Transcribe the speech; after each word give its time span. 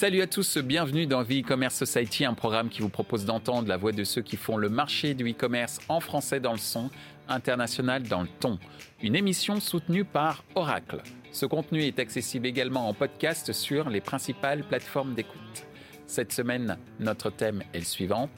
Salut 0.00 0.22
à 0.22 0.28
tous, 0.28 0.58
bienvenue 0.58 1.08
dans 1.08 1.24
The 1.24 1.42
E-Commerce 1.42 1.74
Society, 1.74 2.24
un 2.24 2.34
programme 2.34 2.68
qui 2.68 2.82
vous 2.82 2.88
propose 2.88 3.24
d'entendre 3.24 3.66
la 3.66 3.76
voix 3.76 3.90
de 3.90 4.04
ceux 4.04 4.22
qui 4.22 4.36
font 4.36 4.56
le 4.56 4.68
marché 4.68 5.12
du 5.12 5.28
e-commerce 5.28 5.80
en 5.88 5.98
français 5.98 6.38
dans 6.38 6.52
le 6.52 6.58
son, 6.58 6.88
international 7.26 8.04
dans 8.04 8.22
le 8.22 8.28
ton. 8.38 8.60
Une 9.02 9.16
émission 9.16 9.58
soutenue 9.58 10.04
par 10.04 10.44
Oracle. 10.54 11.02
Ce 11.32 11.46
contenu 11.46 11.82
est 11.82 11.98
accessible 11.98 12.46
également 12.46 12.88
en 12.88 12.94
podcast 12.94 13.52
sur 13.52 13.90
les 13.90 14.00
principales 14.00 14.62
plateformes 14.62 15.14
d'écoute. 15.14 15.66
Cette 16.06 16.32
semaine, 16.32 16.78
notre 17.00 17.30
thème 17.30 17.64
est 17.74 17.80
le 17.80 17.84
suivant 17.84 18.30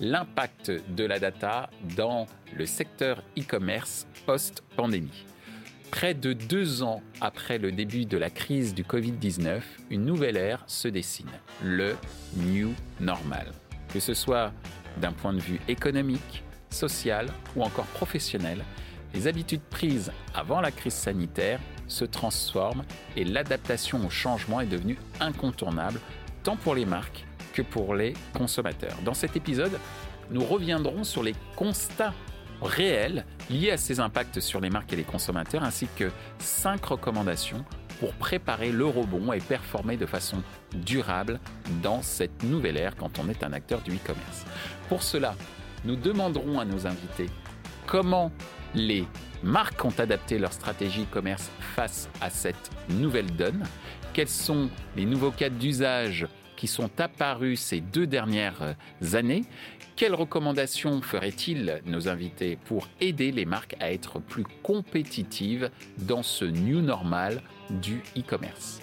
l'impact 0.00 0.70
de 0.94 1.04
la 1.04 1.18
data 1.18 1.70
dans 1.96 2.26
le 2.54 2.66
secteur 2.66 3.22
e-commerce 3.38 4.06
post-pandémie. 4.26 5.24
Près 5.90 6.14
de 6.14 6.32
deux 6.32 6.82
ans 6.82 7.02
après 7.20 7.58
le 7.58 7.72
début 7.72 8.04
de 8.04 8.18
la 8.18 8.30
crise 8.30 8.74
du 8.74 8.84
Covid-19, 8.84 9.62
une 9.90 10.04
nouvelle 10.04 10.36
ère 10.36 10.62
se 10.66 10.86
dessine, 10.86 11.30
le 11.62 11.96
New 12.36 12.74
Normal. 13.00 13.52
Que 13.92 13.98
ce 13.98 14.14
soit 14.14 14.52
d'un 15.00 15.12
point 15.12 15.32
de 15.32 15.40
vue 15.40 15.60
économique, 15.66 16.44
social 16.70 17.26
ou 17.56 17.62
encore 17.62 17.86
professionnel, 17.86 18.62
les 19.14 19.26
habitudes 19.26 19.62
prises 19.62 20.12
avant 20.34 20.60
la 20.60 20.70
crise 20.70 20.94
sanitaire 20.94 21.58
se 21.88 22.04
transforment 22.04 22.84
et 23.16 23.24
l'adaptation 23.24 24.04
au 24.06 24.10
changement 24.10 24.60
est 24.60 24.66
devenue 24.66 24.98
incontournable 25.20 26.00
tant 26.42 26.56
pour 26.56 26.74
les 26.74 26.84
marques 26.84 27.24
que 27.54 27.62
pour 27.62 27.94
les 27.94 28.12
consommateurs. 28.34 28.96
Dans 29.04 29.14
cet 29.14 29.36
épisode, 29.36 29.78
nous 30.30 30.44
reviendrons 30.44 31.04
sur 31.04 31.22
les 31.22 31.34
constats 31.56 32.12
réels 32.62 33.24
liés 33.50 33.70
à 33.70 33.76
ces 33.76 34.00
impacts 34.00 34.40
sur 34.40 34.60
les 34.60 34.70
marques 34.70 34.92
et 34.92 34.96
les 34.96 35.04
consommateurs, 35.04 35.62
ainsi 35.62 35.88
que 35.96 36.10
cinq 36.38 36.84
recommandations 36.84 37.64
pour 38.00 38.12
préparer 38.14 38.70
le 38.70 38.86
rebond 38.86 39.32
et 39.32 39.40
performer 39.40 39.96
de 39.96 40.06
façon 40.06 40.42
durable 40.72 41.40
dans 41.82 42.02
cette 42.02 42.42
nouvelle 42.44 42.76
ère 42.76 42.96
quand 42.96 43.18
on 43.18 43.28
est 43.28 43.42
un 43.42 43.52
acteur 43.52 43.80
du 43.80 43.90
e-commerce. 43.92 44.44
Pour 44.88 45.02
cela, 45.02 45.34
nous 45.84 45.96
demanderons 45.96 46.60
à 46.60 46.64
nos 46.64 46.86
invités 46.86 47.28
comment 47.86 48.30
les 48.74 49.06
marques 49.42 49.84
ont 49.84 49.94
adapté 49.98 50.38
leur 50.38 50.52
stratégie 50.52 51.02
e-commerce 51.02 51.50
face 51.74 52.08
à 52.20 52.30
cette 52.30 52.70
nouvelle 52.88 53.34
donne, 53.36 53.64
quels 54.12 54.28
sont 54.28 54.68
les 54.96 55.04
nouveaux 55.04 55.30
cas 55.30 55.48
d'usage 55.48 56.26
qui 56.56 56.66
sont 56.66 56.90
apparus 57.00 57.60
ces 57.60 57.80
deux 57.80 58.06
dernières 58.06 58.74
années. 59.14 59.44
Quelles 59.98 60.14
recommandations 60.14 61.02
feraient-ils 61.02 61.82
nos 61.84 62.06
invités 62.06 62.54
pour 62.54 62.86
aider 63.00 63.32
les 63.32 63.44
marques 63.44 63.74
à 63.80 63.92
être 63.92 64.20
plus 64.20 64.44
compétitives 64.62 65.72
dans 65.98 66.22
ce 66.22 66.44
new 66.44 66.80
normal 66.80 67.42
du 67.68 68.00
e-commerce? 68.16 68.78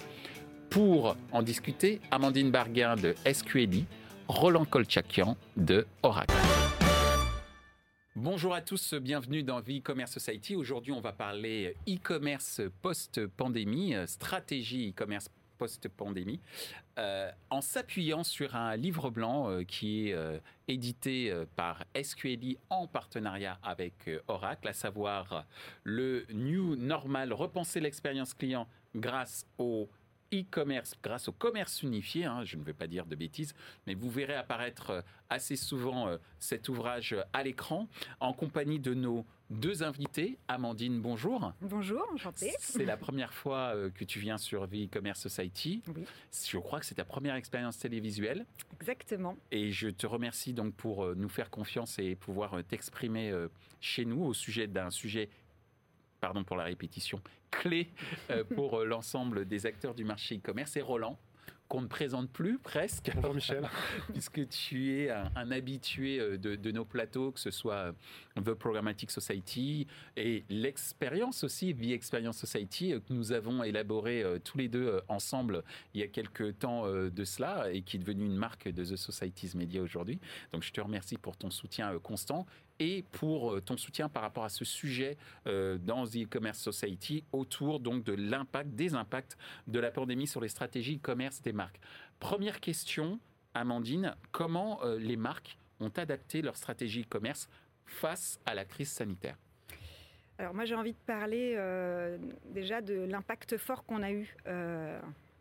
Pour 0.70 1.16
en 1.32 1.42
discuter, 1.42 2.02
Amandine 2.12 2.52
Barguin 2.52 2.98
de 2.98 3.16
SQLI, 3.32 3.86
Roland 4.28 4.66
Kolchakian 4.66 5.38
de 5.56 5.88
Oracle. 6.04 6.36
Bonjour 8.18 8.54
à 8.54 8.60
tous, 8.60 8.94
bienvenue 8.96 9.42
dans 9.42 9.60
E-Commerce 9.60 10.12
Society. 10.12 10.58
Aujourd'hui, 10.58 10.92
on 10.92 11.00
va 11.00 11.14
parler 11.14 11.78
e-commerce 11.88 12.60
post-pandémie, 12.82 13.96
stratégie 14.06 14.90
e-commerce 14.90 15.30
post-pandémie, 15.58 16.40
euh, 16.98 17.32
en 17.50 17.62
s'appuyant 17.62 18.24
sur 18.24 18.56
un 18.56 18.76
livre 18.76 19.10
blanc 19.10 19.50
euh, 19.50 19.64
qui 19.64 20.10
est 20.10 20.14
euh, 20.14 20.40
édité 20.68 21.34
par 21.56 21.84
SQLI 22.02 22.58
en 22.70 22.88
partenariat 22.88 23.60
avec 23.64 24.10
Oracle, 24.28 24.68
à 24.68 24.74
savoir 24.74 25.46
le 25.84 26.26
New 26.34 26.76
Normal, 26.76 27.34
repenser 27.34 27.80
l'expérience 27.80 28.34
client 28.34 28.68
grâce 28.96 29.46
au 29.60 29.90
e-commerce, 30.34 30.96
grâce 31.04 31.28
au 31.28 31.32
commerce 31.32 31.84
unifié, 31.84 32.26
hein, 32.26 32.44
je 32.44 32.58
ne 32.58 32.64
vais 32.64 32.74
pas 32.74 32.88
dire 32.88 33.06
de 33.06 33.16
bêtises, 33.16 33.54
mais 33.86 33.94
vous 33.94 34.10
verrez 34.10 34.36
apparaître 34.36 35.04
assez 35.30 35.56
souvent 35.56 36.10
cet 36.40 36.68
ouvrage 36.68 37.16
à 37.32 37.44
l'écran 37.44 37.88
en 38.20 38.34
compagnie 38.34 38.80
de 38.80 38.96
nos 38.96 39.26
deux 39.50 39.84
invités. 39.84 40.38
Amandine, 40.48 41.02
bonjour. 41.02 41.54
Bonjour, 41.62 42.08
enchantée. 42.14 42.54
C'est 42.60 42.86
la 42.86 42.98
première 42.98 43.34
fois 43.34 43.74
euh, 43.76 43.90
que 43.90 44.04
tu 44.04 44.20
viens 44.20 44.38
sur 44.38 44.68
The 44.68 44.86
E-Commerce 44.86 45.22
Society. 45.22 45.84
Oui, 45.96 46.06
Je 46.32 46.58
crois 46.58 46.80
que 46.80 46.86
c'est 46.86 46.96
ta 46.96 47.06
première 47.06 47.36
expérience 47.36 47.78
télévisuelle 47.78 48.46
exactement. 48.74 49.38
et 49.52 49.72
je 49.72 49.90
te 49.90 50.08
remercie 50.08 50.54
donc 50.54 50.74
pour 50.74 51.04
euh, 51.06 51.16
nous 51.16 51.30
faire 51.30 51.50
confiance 51.50 52.00
et 52.00 52.16
pouvoir 52.16 52.56
euh, 52.56 52.64
t'exprimer 52.64 53.32
chez 53.80 54.06
nous 54.06 54.24
au 54.24 54.34
sujet 54.34 54.68
d'un 54.68 54.90
sujet, 54.90 55.30
pardon 56.20 56.44
pour 56.44 56.58
la 56.58 56.64
répétition, 56.64 57.22
clé 57.52 57.90
pour 58.56 58.84
l'ensemble 58.84 59.46
des 59.46 59.66
acteurs 59.66 59.94
du 59.94 60.04
marché 60.04 60.38
e-commerce. 60.38 60.76
Et 60.78 60.82
Roland, 60.82 61.18
qu'on 61.68 61.82
ne 61.82 61.88
présente 61.88 62.30
plus 62.30 62.60
presque, 62.60 63.12
Bonjour 63.16 63.34
Michel. 63.34 63.68
puisque 64.14 64.48
tu 64.50 65.00
es 65.00 65.10
un, 65.10 65.32
un 65.36 65.52
habitué 65.52 66.20
euh, 66.20 66.38
de, 66.38 66.56
de 66.56 66.72
nos 66.72 66.86
plateaux, 66.86 67.32
que 67.32 67.40
ce 67.40 67.52
soit 67.52 67.94
euh, 68.38 68.42
The 68.42 68.54
Programmatic 68.54 69.10
Society 69.10 69.88
et 70.16 70.44
l'expérience 70.50 71.44
aussi, 71.44 71.74
The 71.74 71.92
Experience 71.92 72.38
Society, 72.38 72.94
euh, 72.94 73.00
que 73.00 73.14
nous 73.14 73.32
avons 73.32 73.64
élaboré 73.64 74.24
tous 74.44 74.58
les 74.58 74.68
deux 74.68 75.02
ensemble 75.08 75.64
il 75.94 76.02
y 76.02 76.04
a 76.04 76.08
quelques 76.08 76.60
temps 76.60 76.88
de 76.88 77.24
cela 77.24 77.72
et 77.72 77.82
qui 77.82 77.98
est 77.98 78.00
devenue 78.00 78.26
une 78.26 78.36
marque 78.36 78.68
de 78.68 78.84
The 78.84 78.96
Society's 78.96 79.56
Media 79.56 79.82
aujourd'hui. 79.82 80.20
Donc 80.52 80.64
je 80.64 80.72
te 80.72 80.82
remercie 80.82 81.18
pour 81.18 81.38
ton 81.38 81.50
soutien 81.50 81.98
constant 82.00 82.46
et 82.80 83.04
pour 83.12 83.54
euh, 83.54 83.62
ton 83.62 83.78
soutien 83.78 84.10
par 84.10 84.22
rapport 84.22 84.44
à 84.44 84.50
ce 84.50 84.66
sujet 84.66 85.18
euh, 85.48 85.78
dans 85.78 86.06
The 86.06 86.24
E-Commerce 86.24 86.60
Society 86.60 87.24
autour 87.32 87.80
donc 87.80 88.04
de 88.04 88.14
l'impact, 88.14 88.72
des 88.72 88.96
impacts 88.96 89.38
de 89.68 89.80
la 89.80 89.92
pandémie 89.92 90.28
sur 90.28 90.42
les 90.42 90.50
stratégies 90.50 90.98
e-commerce 90.98 91.42
des 91.42 91.54
marques. 91.54 91.80
Première 92.20 92.60
question, 92.60 93.20
Amandine, 93.54 94.16
comment 94.32 94.84
euh, 94.84 94.98
les 94.98 95.18
marques 95.18 95.58
ont 95.80 95.92
adapté 95.96 96.42
leur 96.42 96.56
stratégie 96.56 97.02
e-commerce 97.02 97.50
face 97.86 98.40
à 98.46 98.56
la 98.56 98.66
crise 98.66 98.90
sanitaire? 98.90 99.38
Alors 100.38 100.54
moi 100.54 100.66
j'ai 100.66 100.76
envie 100.76 100.92
de 100.92 100.98
parler 101.06 101.58
déjà 102.50 102.82
de 102.82 102.94
l'impact 102.94 103.56
fort 103.56 103.86
qu'on 103.86 104.04
a 104.04 104.12
eu 104.12 104.36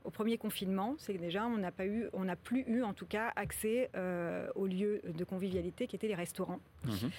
au 0.04 0.10
premier 0.10 0.38
confinement. 0.38 0.94
C'est 0.98 1.14
que 1.14 1.18
déjà 1.18 1.46
on 1.46 1.58
n'a 1.58 1.72
pas 1.72 1.86
eu, 1.86 2.08
on 2.12 2.24
n'a 2.24 2.36
plus 2.36 2.64
eu 2.66 2.82
en 2.82 2.94
tout 2.94 3.06
cas 3.06 3.32
accès 3.36 3.90
euh, 3.96 4.48
aux 4.54 4.66
lieux 4.66 5.00
de 5.04 5.24
convivialité 5.24 5.86
qui 5.86 5.96
étaient 5.96 6.08
les 6.08 6.14
restaurants. 6.14 6.60
Mhm. 6.84 7.10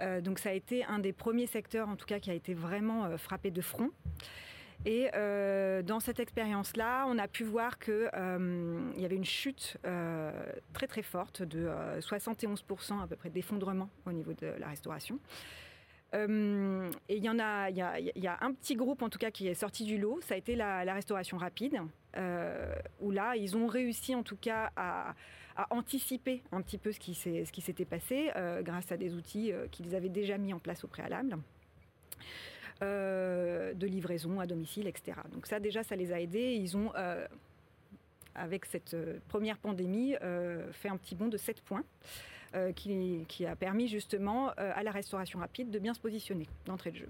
Euh, 0.00 0.20
donc 0.20 0.38
ça 0.38 0.50
a 0.50 0.52
été 0.52 0.84
un 0.84 0.98
des 0.98 1.12
premiers 1.12 1.46
secteurs 1.46 1.88
en 1.88 1.96
tout 1.96 2.06
cas 2.06 2.20
qui 2.20 2.30
a 2.30 2.34
été 2.34 2.54
vraiment 2.54 3.04
euh, 3.04 3.16
frappé 3.16 3.50
de 3.50 3.60
front. 3.60 3.90
Et 4.84 5.10
dans 5.10 5.98
cette 5.98 6.20
expérience-là, 6.20 7.06
on 7.08 7.18
a 7.18 7.26
pu 7.26 7.42
voir 7.42 7.80
qu'il 7.80 8.08
y 8.96 9.04
avait 9.04 9.16
une 9.16 9.24
chute 9.24 9.76
très 10.72 10.86
très 10.86 11.02
forte 11.02 11.42
de 11.42 11.66
euh, 11.66 11.98
71% 11.98 13.02
à 13.02 13.08
peu 13.08 13.16
près 13.16 13.28
d'effondrement 13.28 13.90
au 14.06 14.12
niveau 14.12 14.34
de 14.34 14.46
la 14.46 14.68
restauration. 14.68 15.18
Euh, 16.14 16.90
et 17.08 17.16
il 17.16 17.24
y 17.24 17.28
en 17.28 17.38
a, 17.38 17.68
il 17.68 17.76
y 17.76 18.28
un 18.28 18.52
petit 18.52 18.76
groupe 18.76 19.02
en 19.02 19.10
tout 19.10 19.18
cas 19.18 19.30
qui 19.30 19.46
est 19.46 19.54
sorti 19.54 19.84
du 19.84 19.98
lot, 19.98 20.20
ça 20.22 20.34
a 20.34 20.36
été 20.38 20.56
la, 20.56 20.82
restauration 20.94 21.36
rapide, 21.36 21.78
euh, 22.16 22.74
où 23.00 23.10
là 23.10 23.36
ils 23.36 23.56
ont 23.56 23.66
réussi 23.66 24.14
en 24.14 24.22
tout 24.22 24.36
cas 24.36 24.70
à, 24.76 25.14
anticiper 25.70 26.40
un 26.52 26.62
petit 26.62 26.78
peu 26.78 26.92
ce 26.92 27.00
qui 27.00 27.14
s'était 27.60 27.84
passé 27.84 28.30
euh, 28.36 28.62
grâce 28.62 28.92
à 28.92 28.96
des 28.96 29.14
outils 29.14 29.52
qu'ils 29.72 29.96
avaient 29.96 30.08
déjà 30.08 30.38
mis 30.38 30.52
en 30.52 30.60
place 30.60 30.84
au 30.84 30.88
préalable. 30.88 31.36
De 32.80 33.86
livraison 33.86 34.38
à 34.38 34.46
domicile, 34.46 34.86
etc. 34.86 35.18
Donc 35.32 35.46
ça 35.46 35.58
déjà, 35.58 35.82
ça 35.82 35.96
les 35.96 36.12
a 36.12 36.20
aidés. 36.20 36.54
Ils 36.54 36.76
ont, 36.76 36.92
avec 38.36 38.66
cette 38.66 38.96
première 39.26 39.58
pandémie, 39.58 40.14
fait 40.70 40.88
un 40.88 40.96
petit 40.96 41.16
bond 41.16 41.26
de 41.26 41.36
7 41.36 41.60
points 41.62 41.82
euh, 42.54 42.72
qui, 42.72 43.44
a 43.46 43.56
permis 43.56 43.88
justement 43.88 44.48
euh, 44.58 44.72
à 44.74 44.82
la 44.82 44.90
restauration 44.90 45.38
rapide 45.38 45.70
de 45.70 45.78
bien 45.78 45.92
se 45.92 46.00
positionner 46.00 46.46
d'entrée 46.64 46.90
de 46.90 46.96
jeu. 46.96 47.08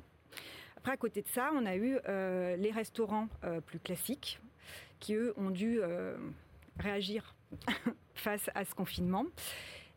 Après, 0.77 0.91
à 0.91 0.97
côté 0.97 1.23
de 1.23 1.29
ça, 1.29 1.51
on 1.55 1.65
a 1.65 1.77
eu 1.77 1.97
euh, 2.09 2.57
les 2.57 2.73
restaurants 2.73 3.29
plus 3.67 3.79
classiques 3.79 4.41
qui, 4.99 5.15
eux, 5.15 5.35
ont 5.37 5.51
dû 5.51 5.81
réagir 6.79 7.37
face 8.15 8.51
à 8.55 8.65
ce 8.65 8.75
confinement 8.75 9.27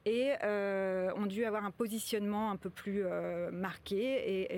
et 0.05 0.31
ont 0.43 1.25
dû 1.25 1.45
avoir 1.45 1.65
un 1.65 1.71
positionnement 1.71 2.51
un 2.51 2.57
peu 2.57 2.69
plus 2.69 3.03
marqué 3.51 4.57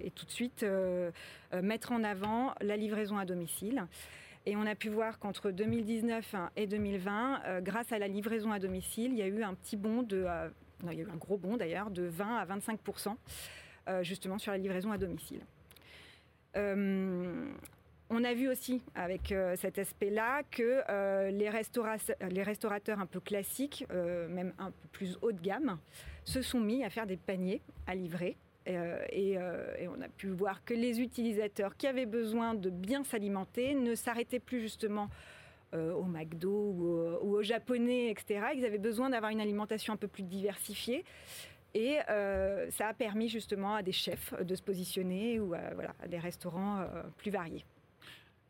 et, 0.00 0.10
tout 0.10 0.24
de 0.24 0.30
suite 0.30 0.64
mettre 1.52 1.92
en 1.92 2.02
avant 2.02 2.54
la 2.60 2.76
livraison 2.76 3.18
à 3.18 3.24
domicile. 3.26 3.86
Et 4.46 4.56
on 4.56 4.66
a 4.66 4.74
pu 4.74 4.90
voir 4.90 5.18
qu'entre 5.18 5.50
2019 5.50 6.34
et 6.56 6.66
2020, 6.66 7.42
euh, 7.46 7.60
grâce 7.60 7.92
à 7.92 7.98
la 7.98 8.08
livraison 8.08 8.52
à 8.52 8.58
domicile, 8.58 9.12
il 9.12 9.18
y 9.18 9.22
a 9.22 9.26
eu 9.26 9.42
un 9.42 9.54
petit 9.54 9.76
bond 9.76 10.02
de, 10.02 10.24
euh, 10.28 10.48
gros 11.18 11.38
bond 11.38 11.56
d'ailleurs, 11.56 11.90
de 11.90 12.02
20 12.02 12.36
à 12.36 12.44
25% 12.44 13.16
euh, 13.88 14.02
justement 14.02 14.38
sur 14.38 14.52
la 14.52 14.58
livraison 14.58 14.92
à 14.92 14.98
domicile. 14.98 15.40
On 18.10 18.22
a 18.22 18.34
vu 18.34 18.48
aussi 18.48 18.80
avec 18.94 19.34
cet 19.56 19.78
aspect-là 19.78 20.42
que 20.50 21.30
les, 21.30 21.50
restaura- 21.50 21.96
les 22.30 22.42
restaurateurs 22.44 23.00
un 23.00 23.06
peu 23.06 23.18
classiques, 23.18 23.84
même 23.90 24.52
un 24.58 24.70
peu 24.70 24.88
plus 24.92 25.18
haut 25.20 25.32
de 25.32 25.40
gamme, 25.40 25.78
se 26.22 26.40
sont 26.42 26.60
mis 26.60 26.84
à 26.84 26.90
faire 26.90 27.06
des 27.06 27.16
paniers 27.16 27.60
à 27.88 27.94
livrer. 27.96 28.36
Euh, 28.66 29.04
et, 29.10 29.36
euh, 29.36 29.74
et 29.78 29.88
on 29.88 30.00
a 30.00 30.08
pu 30.08 30.28
voir 30.28 30.64
que 30.64 30.72
les 30.72 31.00
utilisateurs 31.00 31.76
qui 31.76 31.86
avaient 31.86 32.06
besoin 32.06 32.54
de 32.54 32.70
bien 32.70 33.04
s'alimenter 33.04 33.74
ne 33.74 33.94
s'arrêtaient 33.94 34.40
plus 34.40 34.60
justement 34.60 35.08
au 35.76 36.04
McDo 36.04 36.52
ou, 36.52 36.84
aux 37.20 37.42
Japonais, 37.42 38.08
etc. 38.08 38.46
Ils 38.54 38.64
avaient 38.64 38.78
besoin 38.78 39.10
d'avoir 39.10 39.32
une 39.32 39.40
alimentation 39.40 39.92
un 39.92 39.96
peu 39.96 40.06
plus 40.06 40.22
diversifiée. 40.22 41.04
Et 41.74 41.98
ça 42.06 42.86
a 42.86 42.94
permis 42.94 43.28
justement 43.28 43.74
à 43.74 43.82
des 43.82 43.90
chefs 43.90 44.40
de 44.40 44.54
se 44.54 44.62
positionner 44.62 45.40
ou 45.40 45.48
voilà, 45.48 45.92
à 46.00 46.06
des 46.06 46.20
restaurants 46.20 46.86
plus 47.16 47.32
variés. 47.32 47.64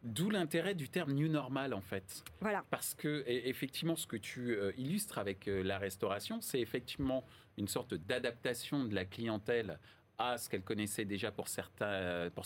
D'où 0.05 0.28
l'intérêt 0.28 0.75
du 0.75 0.90
terme 0.90 1.12
new 1.12 1.28
normal 1.28 1.72
en 1.72 1.81
fait. 1.81 2.25
Voilà. 2.43 2.62
Parce 2.69 2.94
que 2.94 3.25
effectivement, 3.26 3.96
ce 3.96 4.06
que 4.06 4.19
tu 4.19 4.50
euh, 4.50 4.70
illustres 4.76 5.16
avec 5.16 5.49
euh, 5.49 5.62
la 5.62 5.78
restauration, 5.78 6.43
c'est 6.43 6.61
effectivement 6.61 7.25
une 7.56 7.69
sorte 7.69 7.94
d'adaptation 7.94 8.84
de 8.84 8.94
la 8.94 9.06
clientèle 9.06 9.78
à 10.19 10.38
ce 10.38 10.49
qu'elle 10.49 10.62
connaissait 10.62 11.05
déjà 11.05 11.31
pour 11.31 11.49
certains, 11.49 11.87
euh, 11.87 12.31
pour 12.31 12.44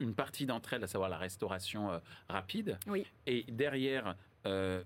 une 0.00 0.14
partie 0.14 0.46
d'entre 0.46 0.74
elles, 0.74 0.84
à 0.84 0.86
savoir 0.86 1.08
la 1.08 1.18
restauration 1.18 2.00
rapide. 2.28 2.78
Oui. 2.86 3.06
Et 3.26 3.44
derrière, 3.48 4.14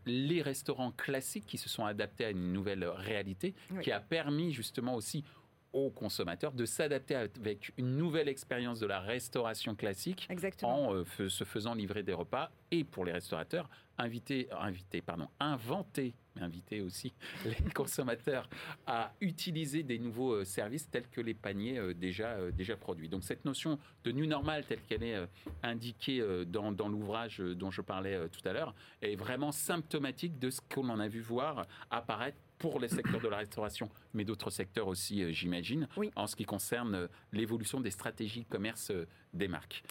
les 0.06 0.40
restaurants 0.40 0.92
classiques 0.92 1.46
qui 1.46 1.58
se 1.58 1.68
sont 1.68 1.84
adaptés 1.84 2.26
à 2.26 2.30
une 2.30 2.52
nouvelle 2.52 2.84
réalité, 2.84 3.54
qui 3.82 3.90
a 3.90 3.98
permis 3.98 4.52
justement 4.52 4.94
aussi 4.94 5.24
aux 5.72 5.90
consommateurs 5.90 6.52
de 6.52 6.64
s'adapter 6.64 7.14
avec 7.14 7.72
une 7.76 7.96
nouvelle 7.96 8.28
expérience 8.28 8.80
de 8.80 8.86
la 8.86 9.00
restauration 9.00 9.74
classique 9.74 10.28
en 10.62 10.94
euh, 10.94 11.04
se 11.28 11.44
faisant 11.44 11.74
livrer 11.74 12.02
des 12.02 12.12
repas 12.12 12.50
et 12.70 12.84
pour 12.84 13.04
les 13.04 13.12
restaurateurs 13.12 13.68
inviter, 13.98 14.48
inviter 14.52 15.00
pardon, 15.00 15.28
inventer, 15.38 16.14
inviter 16.40 16.80
aussi 16.80 17.12
les 17.44 17.70
consommateurs 17.72 18.48
à 18.86 19.12
utiliser 19.20 19.82
des 19.82 19.98
nouveaux 19.98 20.32
euh, 20.32 20.44
services 20.44 20.88
tels 20.90 21.08
que 21.08 21.20
les 21.20 21.34
paniers 21.34 21.78
euh, 21.78 21.94
déjà, 21.94 22.50
déjà 22.52 22.76
produits. 22.76 23.08
Donc 23.08 23.24
cette 23.24 23.44
notion 23.44 23.78
de 24.04 24.12
new 24.12 24.26
normal 24.26 24.64
telle 24.66 24.80
qu'elle 24.88 25.02
est 25.02 25.16
indiquée 25.62 26.24
dans, 26.46 26.72
dans 26.72 26.88
l'ouvrage 26.88 27.38
dont 27.38 27.70
je 27.70 27.82
parlais 27.82 28.28
tout 28.28 28.46
à 28.48 28.52
l'heure 28.52 28.74
est 29.02 29.16
vraiment 29.16 29.52
symptomatique 29.52 30.38
de 30.38 30.50
ce 30.50 30.60
qu'on 30.60 30.88
en 30.88 31.00
a 31.00 31.08
vu 31.08 31.20
voir 31.20 31.66
apparaître 31.90 32.38
pour 32.60 32.78
les 32.78 32.88
secteurs 32.88 33.20
de 33.20 33.28
la 33.28 33.38
restauration, 33.38 33.88
mais 34.12 34.24
d'autres 34.24 34.50
secteurs 34.50 34.86
aussi, 34.86 35.24
euh, 35.24 35.32
j'imagine, 35.32 35.88
en 36.14 36.26
ce 36.26 36.36
qui 36.36 36.44
concerne 36.44 36.94
euh, 36.94 37.06
l'évolution 37.32 37.80
des 37.80 37.90
stratégies 37.90 38.44
commerce 38.44 38.90
euh, 38.90 39.06
des 39.32 39.48
marques. 39.48 39.82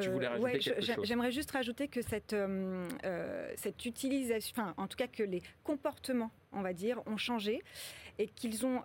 Tu 0.00 0.08
voulais 0.10 0.28
rajouter 0.28 0.58
quelque 0.58 0.80
chose 0.80 1.04
J'aimerais 1.04 1.32
juste 1.32 1.50
rajouter 1.50 1.88
que 1.88 2.02
cette, 2.02 2.36
cette 3.56 3.84
utilisation, 3.84 4.54
enfin, 4.56 4.74
en 4.76 4.86
tout 4.86 4.96
cas 4.96 5.06
que 5.06 5.22
les 5.22 5.42
comportements, 5.64 6.30
on 6.52 6.62
va 6.62 6.72
dire, 6.72 7.02
ont 7.06 7.16
changé 7.16 7.62
et 8.18 8.26
qu'ils 8.26 8.66
ont 8.66 8.82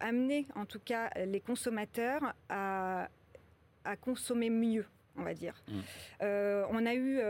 amené, 0.00 0.46
en 0.54 0.66
tout 0.66 0.80
cas, 0.80 1.10
les 1.26 1.40
consommateurs 1.40 2.34
à, 2.48 3.08
à 3.84 3.96
consommer 3.96 4.50
mieux 4.50 4.86
on 5.14 5.24
va 5.24 5.34
dire. 5.34 5.62
Mmh. 5.68 6.24
on 6.70 6.86
a 6.86 6.94
eu 6.94 7.20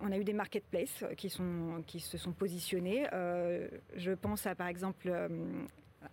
on 0.00 0.12
a 0.12 0.16
eu 0.16 0.24
des 0.24 0.32
marketplaces 0.32 1.04
qui, 1.16 1.30
sont, 1.30 1.82
qui 1.86 2.00
se 2.00 2.18
sont 2.18 2.32
positionnés. 2.32 3.06
Euh, 3.12 3.68
je 3.96 4.12
pense 4.12 4.46
à 4.46 4.54
par 4.54 4.68
exemple 4.68 5.08
euh, 5.08 5.28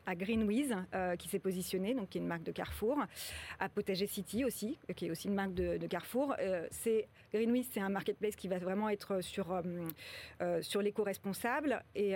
à 0.05 0.15
Greenwiz 0.15 0.75
euh, 0.93 1.15
qui 1.15 1.27
s'est 1.27 1.39
positionné, 1.39 1.93
donc 1.93 2.09
qui 2.09 2.17
est 2.17 2.21
une 2.21 2.27
marque 2.27 2.43
de 2.43 2.51
Carrefour, 2.51 2.99
à 3.59 3.69
Potager 3.69 4.07
City 4.07 4.45
aussi, 4.45 4.77
qui 4.95 5.07
est 5.07 5.11
aussi 5.11 5.27
une 5.27 5.35
marque 5.35 5.53
de, 5.53 5.87
Carrefour. 5.87 6.35
c'est 6.71 7.07
Greenwiz, 7.33 7.67
c'est 7.71 7.79
un 7.79 7.89
marketplace 7.89 8.35
qui 8.35 8.47
va 8.47 8.57
vraiment 8.59 8.89
être 8.89 9.21
sur 9.21 9.61
sur 10.61 10.81
l'éco-responsable 10.81 11.81
et 11.95 12.15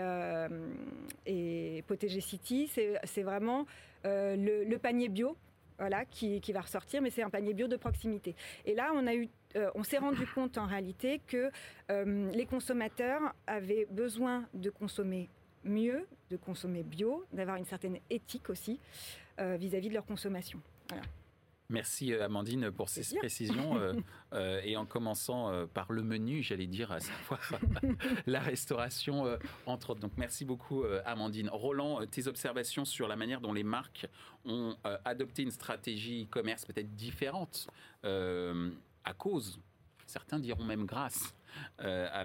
et 1.26 1.84
Potager 1.88 2.22
City, 2.22 2.68
c'est 2.68 3.24
vraiment 3.24 3.66
le, 4.04 4.78
panier 4.78 5.10
bio 5.10 5.38
voilà, 5.82 6.06
qui, 6.06 6.40
va 6.52 6.62
ressortir, 6.62 7.02
mais 7.02 7.10
c'est 7.10 7.24
un 7.24 7.30
panier 7.30 7.54
bio 7.54 7.68
de 7.68 7.76
proximité. 7.76 8.36
Et 8.66 8.76
là, 8.76 8.92
on 8.94 9.08
euh, 9.56 9.70
on 9.76 9.84
s'est 9.84 9.98
rendu 9.98 10.26
compte 10.28 10.58
en 10.58 10.66
réalité 10.66 11.20
que 11.28 11.52
euh, 11.90 12.32
les 12.32 12.46
consommateurs 12.46 13.34
avaient 13.48 13.88
besoin 13.90 14.46
de 14.54 14.70
consommer 14.70 15.28
mieux, 15.64 16.08
de 16.30 16.38
consommer 16.38 16.84
bio, 16.84 17.26
d'avoir 17.34 17.58
une 17.58 17.66
certaine 17.66 17.98
éthique 18.10 18.50
aussi 18.50 18.80
euh, 19.40 19.58
vis-à-vis 19.58 19.90
de 19.90 19.94
leur 19.94 20.06
consommation. 20.06 20.60
Merci 21.70 22.14
Amandine 22.14 22.70
pour 22.70 22.90
ces 22.90 23.16
précisions. 23.16 23.80
et 24.64 24.76
en 24.76 24.86
commençant 24.86 25.66
par 25.74 25.94
le 25.94 26.04
menu, 26.04 26.44
j'allais 26.44 26.68
dire, 26.68 26.92
à 26.92 27.00
savoir 27.00 27.40
la 28.28 28.42
restauration, 28.42 29.38
entre 29.66 29.92
autres. 29.92 30.02
Donc 30.02 30.12
merci 30.18 30.44
beaucoup 30.44 30.84
Amandine. 31.06 31.48
Roland, 31.50 32.06
tes 32.08 32.28
observations 32.28 32.84
sur 32.84 33.08
la 33.08 33.16
manière 33.16 33.40
dont 33.40 33.54
les 33.54 33.64
marques 33.64 34.06
ont 34.44 34.76
adopté 35.06 35.44
une 35.44 35.52
stratégie 35.52 36.26
e-commerce 36.26 36.66
peut-être 36.66 36.94
différente 36.94 37.70
à 38.04 39.14
cause, 39.14 39.60
certains 40.06 40.40
diront 40.40 40.64
même 40.64 40.86
grâce, 40.86 41.34
euh, 41.82 42.08
à, 42.12 42.24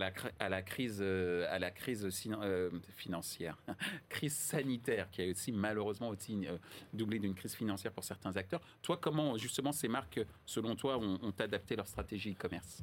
la, 0.49 0.63
crise, 0.63 0.99
euh, 1.01 1.47
euh, 1.49 2.71
financière, 2.97 3.57
crise 4.09 4.37
sanitaire 4.37 5.11
qui 5.11 5.23
a 5.23 5.31
aussi 5.31 5.53
malheureusement 5.53 6.09
aussi 6.09 6.47
doublé 6.93 7.19
d'une 7.19 7.35
crise 7.35 7.55
financière 7.55 7.93
pour 7.93 8.05
certains 8.05 8.37
acteurs. 8.37 8.61
Toi, 8.83 8.99
comment 9.01 9.37
justement 9.39 9.73
ces 9.73 9.89
marques, 9.89 10.21
selon 10.45 10.77
toi, 10.77 10.99
ont, 10.99 11.19
ont 11.23 11.35
adapté 11.39 11.77
leur 11.77 11.87
stratégie 11.87 12.33
e-commerce? 12.33 12.83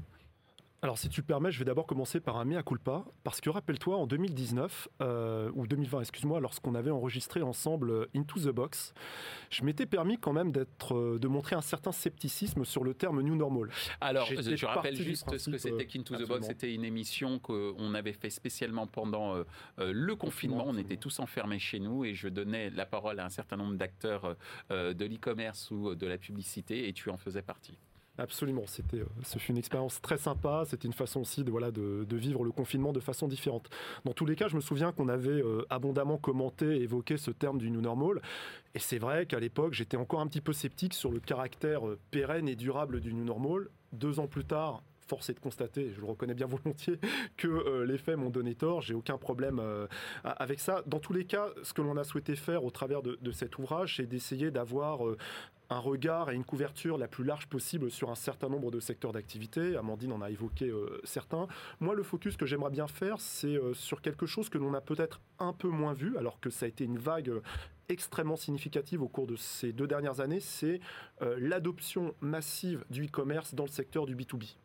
Alors, 0.83 0.97
si 0.97 1.07
tu 1.07 1.21
le 1.21 1.25
permets, 1.25 1.49
je 1.49 1.59
vais 1.59 1.63
d'abord 1.63 1.87
commencer 1.87 2.19
par 2.19 2.35
un 2.35 2.43
mea 2.43 2.61
culpa, 2.61 3.05
parce 3.23 3.39
que 3.39 3.49
rappelle-toi, 3.49 3.95
en 3.95 4.05
2019, 4.05 4.89
euh, 4.99 5.49
ou 5.55 5.65
2020, 5.65 6.01
excuse-moi, 6.01 6.41
lorsqu'on 6.41 6.75
avait 6.75 6.91
enregistré 6.91 7.41
ensemble 7.41 7.89
euh, 7.89 8.09
Into 8.13 8.37
the 8.41 8.49
Box, 8.49 8.93
je 9.49 9.63
m'étais 9.63 9.85
permis 9.85 10.17
quand 10.17 10.33
même 10.33 10.51
d'être, 10.51 10.93
euh, 10.93 11.19
de 11.19 11.27
montrer 11.29 11.55
un 11.55 11.61
certain 11.61 11.93
scepticisme 11.93 12.65
sur 12.65 12.83
le 12.83 12.93
terme 12.93 13.21
New 13.21 13.33
Normal. 13.33 13.69
Alors, 14.01 14.25
je 14.25 14.65
rappelle 14.65 14.97
juste 14.97 15.37
ce 15.37 15.49
que 15.49 15.57
c'était 15.57 15.85
qu'Into 15.85 16.17
the 16.17 16.27
Box. 16.27 16.47
C'était 16.47 16.73
une 16.73 16.83
émission 16.83 17.39
qu'on 17.39 17.93
avait 17.93 18.11
fait 18.11 18.29
spécialement 18.29 18.85
pendant 18.85 19.41
le 19.77 20.15
confinement. 20.17 20.65
On 20.67 20.77
était 20.77 20.97
tous 20.97 21.21
enfermés 21.21 21.59
chez 21.59 21.79
nous 21.79 22.03
et 22.03 22.13
je 22.13 22.27
donnais 22.27 22.69
la 22.71 22.85
parole 22.85 23.21
à 23.21 23.25
un 23.25 23.29
certain 23.29 23.55
nombre 23.55 23.75
d'acteurs 23.75 24.35
de 24.69 25.05
l'e-commerce 25.05 25.71
ou 25.71 25.95
de 25.95 26.07
la 26.07 26.17
publicité 26.17 26.89
et 26.89 26.93
tu 26.93 27.09
en 27.09 27.15
faisais 27.15 27.41
partie. 27.41 27.77
Absolument, 28.19 28.67
c'était, 28.67 28.99
euh, 28.99 29.07
ce 29.23 29.39
fut 29.39 29.53
une 29.53 29.57
expérience 29.57 29.99
très 29.99 30.19
sympa. 30.19 30.65
C'était 30.67 30.87
une 30.87 30.93
façon 30.93 31.21
aussi 31.21 31.43
de, 31.43 31.49
voilà, 31.49 31.71
de, 31.71 32.05
vivre 32.15 32.43
le 32.43 32.51
confinement 32.51 32.93
de 32.93 32.99
façon 32.99 33.27
différente. 33.27 33.71
Dans 34.05 34.13
tous 34.13 34.27
les 34.27 34.35
cas, 34.35 34.47
je 34.47 34.55
me 34.55 34.61
souviens 34.61 34.91
qu'on 34.91 35.09
avait 35.09 35.31
euh, 35.31 35.65
abondamment 35.71 36.17
commenté 36.17 36.77
et 36.77 36.83
évoqué 36.83 37.17
ce 37.17 37.31
terme 37.31 37.57
du 37.57 37.71
new 37.71 37.81
normal. 37.81 38.21
Et 38.75 38.79
c'est 38.79 38.99
vrai 38.99 39.25
qu'à 39.25 39.39
l'époque, 39.39 39.73
j'étais 39.73 39.97
encore 39.97 40.19
un 40.19 40.27
petit 40.27 40.41
peu 40.41 40.53
sceptique 40.53 40.93
sur 40.93 41.11
le 41.11 41.19
caractère 41.19 41.87
euh, 41.87 41.99
pérenne 42.11 42.47
et 42.47 42.55
durable 42.55 43.01
du 43.01 43.13
new 43.15 43.23
normal. 43.23 43.69
Deux 43.93 44.19
ans 44.19 44.27
plus 44.27 44.45
tard, 44.45 44.83
force 45.13 45.29
est 45.29 45.35
de 45.35 45.39
constater, 45.39 45.91
je 45.95 46.01
le 46.01 46.07
reconnais 46.07 46.33
bien 46.33 46.47
volontiers, 46.63 46.99
que 47.37 47.83
les 47.83 47.99
faits 47.99 48.17
m'ont 48.17 48.31
donné 48.31 48.55
tort. 48.55 48.81
J'ai 48.81 48.95
aucun 48.95 49.19
problème 49.19 49.61
avec 50.23 50.59
ça. 50.59 50.81
Dans 50.87 50.99
tous 50.99 51.13
les 51.13 51.25
cas, 51.25 51.49
ce 51.61 51.73
que 51.73 51.83
l'on 51.83 51.97
a 51.97 52.03
souhaité 52.03 52.35
faire 52.35 52.63
au 52.63 52.71
travers 52.71 53.03
de, 53.03 53.31
cet 53.31 53.59
ouvrage, 53.59 53.97
c'est 53.97 54.07
d'essayer 54.07 54.49
d'avoir 54.49 55.01
un 55.73 55.79
regard 55.79 56.29
et 56.29 56.35
une 56.35 56.43
couverture 56.43 56.97
la 56.97 57.07
plus 57.07 57.23
large 57.23 57.47
possible 57.47 57.89
sur 57.91 58.11
un 58.11 58.15
certain 58.15 58.49
nombre 58.49 58.71
de 58.71 58.79
secteurs 58.79 59.11
d'activité. 59.11 59.75
Amandine 59.75 60.11
en 60.11 60.21
a 60.21 60.29
évoqué 60.29 60.69
euh, 60.69 60.99
certains. 61.03 61.47
Moi, 61.79 61.95
le 61.95 62.03
focus 62.03 62.37
que 62.37 62.45
j'aimerais 62.45 62.69
bien 62.69 62.87
faire, 62.87 63.19
c'est 63.19 63.55
euh, 63.55 63.73
sur 63.73 64.01
quelque 64.01 64.25
chose 64.25 64.49
que 64.49 64.57
l'on 64.57 64.73
a 64.73 64.81
peut-être 64.81 65.21
un 65.39 65.53
peu 65.53 65.69
moins 65.69 65.93
vu, 65.93 66.17
alors 66.17 66.39
que 66.39 66.49
ça 66.49 66.65
a 66.65 66.69
été 66.69 66.83
une 66.83 66.97
vague 66.97 67.29
euh, 67.29 67.41
extrêmement 67.89 68.35
significative 68.35 69.01
au 69.01 69.07
cours 69.07 69.27
de 69.27 69.35
ces 69.35 69.73
deux 69.73 69.87
dernières 69.87 70.21
années, 70.21 70.39
c'est 70.39 70.79
l'adoption 71.37 72.15
massive 72.21 72.85
du 72.89 73.07
e-commerce 73.07 73.53
dans 73.55 73.65
le 73.65 73.69
secteur 73.69 74.05
du 74.05 74.15
B2B, 74.15 74.55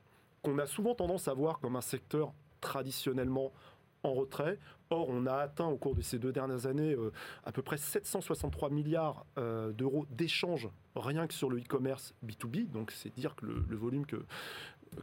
qu'on 0.49 0.59
a 0.59 0.67
souvent 0.67 0.95
tendance 0.95 1.28
à 1.28 1.35
voir 1.35 1.59
comme 1.61 1.76
un 1.76 1.81
secteur 1.81 2.33
traditionnellement 2.61 3.52
en 4.02 4.14
retrait. 4.14 4.59
Or, 4.90 5.09
on 5.09 5.26
a 5.26 5.35
atteint 5.35 5.67
au 5.67 5.76
cours 5.76 5.95
de 5.95 6.00
ces 6.00 6.19
deux 6.19 6.33
dernières 6.33 6.67
années 6.67 6.95
euh, 6.95 7.12
à 7.45 7.52
peu 7.52 7.62
près 7.62 7.76
763 7.76 8.71
milliards 8.71 9.26
euh, 9.37 9.73
d'euros 9.73 10.07
d'échanges 10.11 10.69
rien 10.97 11.26
que 11.26 11.35
sur 11.35 11.50
le 11.50 11.59
e-commerce 11.59 12.14
B2B. 12.25 12.71
Donc, 12.71 12.93
c'est 12.93 13.12
dire 13.14 13.35
que 13.37 13.47
le, 13.47 13.76
volume 13.76 14.07
que, 14.07 14.25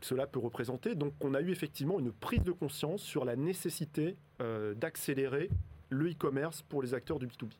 cela 0.01 0.25
peut 0.25 0.39
représenter. 0.39 0.95
Donc, 0.95 1.13
on 1.21 1.33
a 1.33 1.41
eu 1.41 1.51
effectivement 1.51 1.99
une 1.99 2.11
prise 2.11 2.41
de 2.41 2.51
conscience 2.51 3.01
sur 3.01 3.25
la 3.25 3.35
nécessité 3.35 4.17
euh, 4.41 4.73
d'accélérer 4.73 5.49
le 5.89 6.11
e-commerce 6.11 6.61
pour 6.63 6.81
les 6.81 6.93
acteurs 6.93 7.19
du 7.19 7.27
B2B. 7.27 7.51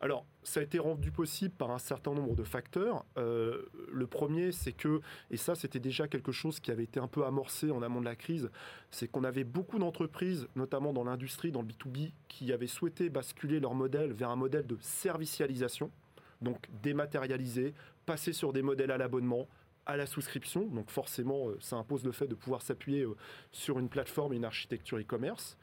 Alors, 0.00 0.26
ça 0.42 0.60
a 0.60 0.62
été 0.62 0.78
rendu 0.78 1.10
possible 1.10 1.54
par 1.54 1.70
un 1.70 1.78
certain 1.78 2.14
nombre 2.14 2.34
de 2.34 2.44
facteurs. 2.44 3.04
Euh, 3.18 3.62
le 3.92 4.06
premier, 4.06 4.52
c'est 4.52 4.72
que, 4.72 5.00
et 5.30 5.36
ça 5.36 5.54
c'était 5.54 5.80
déjà 5.80 6.08
quelque 6.08 6.32
chose 6.32 6.60
qui 6.60 6.70
avait 6.70 6.84
été 6.84 7.00
un 7.00 7.08
peu 7.08 7.24
amorcé 7.24 7.70
en 7.70 7.82
amont 7.82 8.00
de 8.00 8.06
la 8.06 8.16
crise, 8.16 8.50
c'est 8.90 9.08
qu'on 9.08 9.24
avait 9.24 9.44
beaucoup 9.44 9.78
d'entreprises, 9.78 10.48
notamment 10.56 10.92
dans 10.92 11.04
l'industrie, 11.04 11.52
dans 11.52 11.62
le 11.62 11.68
B2B, 11.68 12.12
qui 12.28 12.52
avaient 12.52 12.66
souhaité 12.66 13.08
basculer 13.08 13.60
leur 13.60 13.74
modèle 13.74 14.12
vers 14.12 14.30
un 14.30 14.36
modèle 14.36 14.66
de 14.66 14.76
servicialisation, 14.80 15.90
donc 16.42 16.66
dématérialisé, 16.82 17.74
passer 18.04 18.32
sur 18.32 18.52
des 18.52 18.62
modèles 18.62 18.90
à 18.90 18.98
l'abonnement, 18.98 19.48
à 19.86 19.96
la 19.96 20.06
souscription. 20.06 20.66
Donc 20.66 20.90
forcément, 20.90 21.48
euh, 21.48 21.56
ça 21.60 21.76
impose 21.76 22.04
le 22.04 22.12
fait 22.12 22.26
de 22.26 22.34
pouvoir 22.34 22.62
s'appuyer 22.62 23.02
euh, 23.02 23.16
sur 23.52 23.78
une 23.78 23.88
plateforme 23.88 24.32
et 24.32 24.36
une 24.36 24.44
architecture 24.44 24.98
e-commerce. 24.98 25.56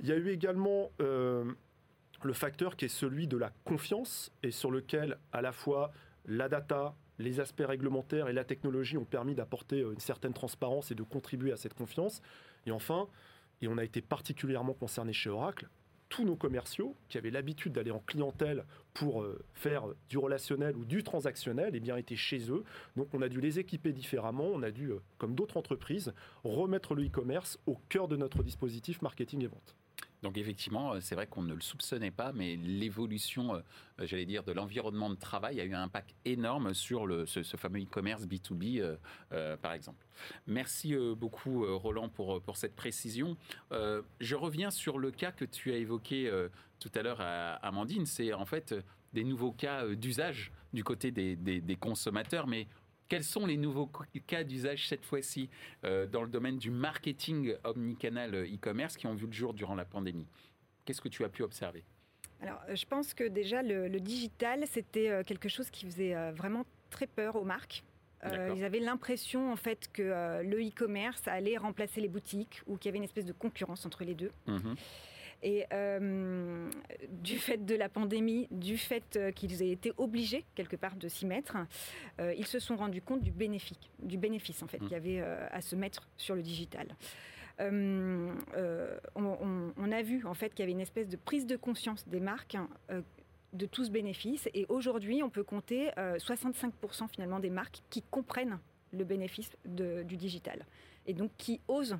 Il 0.00 0.06
y 0.06 0.12
a 0.12 0.16
eu 0.16 0.28
également 0.28 0.90
le 0.98 2.32
facteur 2.32 2.76
qui 2.76 2.84
est 2.84 2.88
celui 2.88 3.26
de 3.26 3.36
la 3.36 3.50
confiance 3.64 4.30
et 4.42 4.50
sur 4.50 4.70
lequel 4.70 5.18
à 5.32 5.42
la 5.42 5.52
fois 5.52 5.92
la 6.26 6.48
data, 6.48 6.94
les 7.18 7.40
aspects 7.40 7.64
réglementaires 7.66 8.28
et 8.28 8.32
la 8.32 8.44
technologie 8.44 8.98
ont 8.98 9.04
permis 9.04 9.34
d'apporter 9.34 9.80
une 9.80 10.00
certaine 10.00 10.34
transparence 10.34 10.90
et 10.90 10.94
de 10.94 11.02
contribuer 11.02 11.52
à 11.52 11.56
cette 11.56 11.74
confiance. 11.74 12.20
Et 12.66 12.72
enfin, 12.72 13.08
et 13.62 13.68
on 13.68 13.78
a 13.78 13.84
été 13.84 14.02
particulièrement 14.02 14.74
concerné 14.74 15.12
chez 15.12 15.30
Oracle, 15.30 15.68
tous 16.08 16.24
nos 16.24 16.36
commerciaux 16.36 16.94
qui 17.08 17.18
avaient 17.18 17.30
l'habitude 17.30 17.72
d'aller 17.72 17.90
en 17.90 17.98
clientèle 17.98 18.64
pour 18.94 19.22
euh, 19.22 19.44
faire 19.54 19.84
du 20.08 20.18
relationnel 20.18 20.76
ou 20.76 20.84
du 20.84 21.02
transactionnel, 21.02 21.72
eh 21.74 21.80
bien, 21.80 21.96
étaient 21.96 22.16
chez 22.16 22.50
eux. 22.50 22.64
Donc, 22.96 23.08
on 23.12 23.22
a 23.22 23.28
dû 23.28 23.40
les 23.40 23.58
équiper 23.58 23.92
différemment. 23.92 24.46
On 24.46 24.62
a 24.62 24.70
dû, 24.70 24.92
euh, 24.92 25.00
comme 25.18 25.34
d'autres 25.34 25.56
entreprises, 25.56 26.14
remettre 26.44 26.94
le 26.94 27.06
e-commerce 27.06 27.58
au 27.66 27.76
cœur 27.88 28.08
de 28.08 28.16
notre 28.16 28.42
dispositif 28.42 29.02
marketing 29.02 29.42
et 29.42 29.48
vente. 29.48 29.74
Donc 30.26 30.38
effectivement, 30.38 30.94
euh, 30.94 31.00
c'est 31.00 31.14
vrai 31.14 31.28
qu'on 31.28 31.44
ne 31.44 31.54
le 31.54 31.60
soupçonnait 31.60 32.10
pas, 32.10 32.32
mais 32.32 32.56
l'évolution, 32.56 33.54
euh, 33.54 33.60
j'allais 34.00 34.26
dire, 34.26 34.42
de 34.42 34.50
l'environnement 34.50 35.08
de 35.08 35.14
travail 35.14 35.60
a 35.60 35.64
eu 35.64 35.72
un 35.72 35.84
impact 35.84 36.16
énorme 36.24 36.74
sur 36.74 37.06
ce, 37.28 37.44
fameux 37.56 37.80
e-commerce 37.80 38.26
B2B, 38.26 38.96
euh, 39.30 39.56
par 39.58 39.72
exemple. 39.72 40.04
Merci 40.48 40.96
beaucoup, 41.16 41.64
Roland, 41.78 42.08
pour, 42.08 42.42
pour 42.42 42.56
cette 42.56 42.74
précision. 42.74 43.36
je 43.70 44.34
reviens 44.34 44.72
sur 44.72 44.98
le 44.98 45.12
cas 45.12 45.30
que 45.30 45.44
tu 45.44 45.72
as 45.72 45.76
évoqué 45.76 46.28
tout 46.80 46.90
à 46.94 47.02
l'heure 47.02 47.20
à 47.20 47.54
Amandine. 47.56 48.06
C'est 48.06 48.32
en 48.32 48.46
fait 48.46 48.74
des 49.12 49.22
nouveaux 49.22 49.52
cas 49.52 49.86
d'usage 49.94 50.50
du 50.72 50.82
côté 50.82 51.10
des, 51.12 51.36
des 51.36 51.76
consommateurs, 51.76 52.46
mais 52.46 52.66
quels 53.08 53.24
sont 53.24 53.46
les 53.46 53.56
nouveaux 53.56 53.90
cas 54.26 54.44
d'usage 54.44 54.88
cette 54.88 55.04
fois-ci 55.04 55.48
euh, 55.84 56.06
dans 56.06 56.22
le 56.22 56.28
domaine 56.28 56.58
du 56.58 56.70
marketing 56.70 57.54
omnicanal 57.64 58.34
euh, 58.34 58.46
e-commerce 58.46 58.96
qui 58.96 59.06
ont 59.06 59.14
vu 59.14 59.26
le 59.26 59.32
jour 59.32 59.54
durant 59.54 59.74
la 59.74 59.84
pandémie? 59.84 60.26
Qu'est-ce 60.84 61.00
que 61.00 61.08
tu 61.08 61.24
as 61.24 61.28
pu 61.28 61.42
observer? 61.42 61.84
Alors, 62.40 62.60
euh, 62.68 62.76
je 62.76 62.84
pense 62.86 63.14
que 63.14 63.24
déjà, 63.24 63.62
le, 63.62 63.88
digital, 64.00 64.64
c'était 64.66 65.22
quelque 65.24 65.48
chose 65.48 65.70
qui 65.70 65.86
faisait 65.86 66.14
vraiment 66.32 66.64
très 66.90 67.06
peur 67.06 67.36
aux 67.36 67.44
marques. 67.44 67.84
ils 68.24 68.64
avaient 68.64 68.80
l'impression 68.80 69.52
en 69.52 69.56
fait 69.56 69.90
que 69.92 70.42
le 70.42 70.66
e-commerce 70.66 71.26
allait 71.26 71.56
remplacer 71.56 72.00
les 72.00 72.08
boutiques 72.08 72.62
ou 72.66 72.76
qu'il 72.76 72.88
y 72.88 72.90
avait 72.90 72.98
une 72.98 73.04
espèce 73.04 73.26
de 73.26 73.32
concurrence 73.32 73.86
entre 73.86 74.04
les 74.04 74.14
deux. 74.14 74.32
Mmh 74.46 74.74
et 75.42 75.66
euh, 75.72 76.70
du 77.10 77.38
fait 77.38 77.64
de 77.64 77.74
la 77.74 77.88
pandémie, 77.88 78.48
du 78.50 78.78
fait 78.78 79.16
euh, 79.16 79.30
qu'ils 79.30 79.62
aient 79.62 79.70
été 79.70 79.92
obligés 79.96 80.44
quelque 80.54 80.76
part 80.76 80.96
de 80.96 81.08
s'y 81.08 81.26
mettre, 81.26 81.56
euh, 82.20 82.34
ils 82.36 82.46
se 82.46 82.58
sont 82.58 82.76
rendus 82.76 83.02
compte 83.02 83.22
du 83.22 83.30
bénéfice, 83.30 83.78
du 84.00 84.18
bénéfice 84.18 84.62
en 84.62 84.66
fait 84.66 84.78
mmh. 84.78 84.82
qu'il 84.84 84.92
y 84.92 84.96
avait 84.96 85.20
à 85.20 85.60
se 85.60 85.76
mettre 85.76 86.08
sur 86.16 86.34
le 86.34 86.42
digital. 86.42 86.88
on, 87.60 88.32
a 89.92 90.02
vu 90.02 90.26
en 90.26 90.34
fait 90.34 90.50
qu'il 90.50 90.60
y 90.60 90.62
avait 90.64 90.72
une 90.72 90.80
espèce 90.80 91.08
de 91.08 91.16
prise 91.16 91.46
de 91.46 91.56
conscience 91.56 92.06
des 92.08 92.20
marques 92.20 92.54
hein, 92.54 92.68
de 93.52 93.66
tout 93.66 93.84
ce 93.84 93.90
bénéfice. 93.90 94.48
Et 94.52 94.66
aujourd'hui, 94.68 95.22
on 95.22 95.30
peut 95.30 95.44
compter 95.44 95.90
65% 95.96 97.08
finalement 97.08 97.40
des 97.40 97.50
marques 97.50 97.82
qui 97.88 98.02
comprennent 98.02 98.58
le 98.92 99.04
bénéfice 99.04 99.50
du 99.64 100.16
digital 100.16 100.66
et 101.06 101.14
donc 101.14 101.30
qui 101.38 101.60
osent 101.68 101.98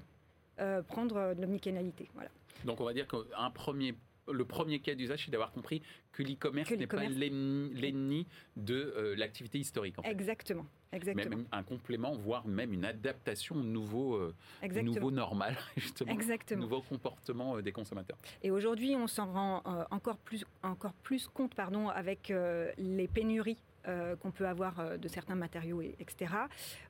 prendre 0.88 1.34
de 1.34 1.40
l'omnicanalité. 1.40 2.08
Voilà. 2.14 2.30
Donc 2.64 2.80
on 2.80 2.84
va 2.84 2.92
dire 2.92 3.06
qu'un 3.06 3.50
premier 3.50 3.94
le 4.32 4.44
premier 4.44 4.80
cas 4.80 4.94
d'usage, 4.94 5.24
c'est 5.24 5.30
d'avoir 5.30 5.52
compris 5.52 5.82
que 6.12 6.22
l'e-commerce 6.22 6.70
n'est 6.70 6.86
pas 6.86 7.04
l'ennemi 7.04 8.26
de 8.56 8.74
euh, 8.96 9.14
l'activité 9.16 9.58
historique. 9.58 9.96
Exactement. 10.04 10.66
Exactement. 10.92 11.36
Même 11.36 11.46
un 11.52 11.62
complément, 11.62 12.14
voire 12.14 12.46
même 12.46 12.72
une 12.72 12.84
adaptation 12.84 13.56
au 13.56 13.62
nouveau, 13.62 14.14
euh, 14.14 14.34
nouveau 14.82 15.10
normal, 15.10 15.56
justement, 15.76 16.12
Exactement. 16.12 16.62
nouveau 16.62 16.80
comportement 16.80 17.56
euh, 17.56 17.62
des 17.62 17.72
consommateurs. 17.72 18.16
Et 18.42 18.50
aujourd'hui, 18.50 18.94
on 18.96 19.06
s'en 19.06 19.32
rend 19.32 19.86
encore, 19.90 20.16
plus, 20.16 20.44
encore 20.62 20.94
plus 20.94 21.28
compte 21.28 21.54
pardon, 21.54 21.88
avec 21.88 22.32
les 22.78 23.08
pénuries 23.08 23.58
euh, 23.88 24.16
qu'on 24.16 24.30
peut 24.30 24.46
avoir 24.46 24.80
euh, 24.80 24.96
de 24.96 25.08
certains 25.08 25.34
matériaux, 25.34 25.80
etc. 25.80 26.32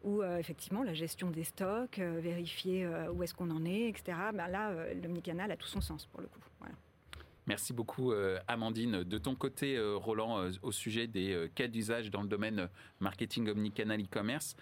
Ou 0.03 0.23
euh, 0.23 0.39
effectivement 0.39 0.83
la 0.83 0.95
gestion 0.95 1.31
des 1.31 1.45
stocks, 1.45 1.99
vérifier 1.99 2.89
où 3.13 3.23
est-ce 3.23 3.35
qu'on 3.35 3.51
en 3.51 3.65
est, 3.65 3.89
etc. 3.89 4.17
Ben 4.35 4.49
là, 4.49 4.73
l'omnicanal 4.95 5.51
a 5.51 5.57
tout 5.57 5.67
son 5.67 5.81
sens 5.81 6.07
pour 6.07 6.21
le 6.21 6.27
coup. 6.29 6.41
Merci 7.49 7.73
beaucoup 7.73 8.13
Amandine. 8.49 9.05
De 9.05 9.19
ton 9.19 9.37
côté, 9.37 9.79
Roland, 9.79 10.51
au 10.63 10.73
sujet 10.73 11.07
des 11.07 11.49
cas 11.55 11.69
d'usage 11.69 12.11
dans 12.11 12.23
le 12.23 12.29
domaine 12.29 12.69
marketing 12.99 13.49
omnicanal 13.49 14.03
e-commerce, 14.03 14.57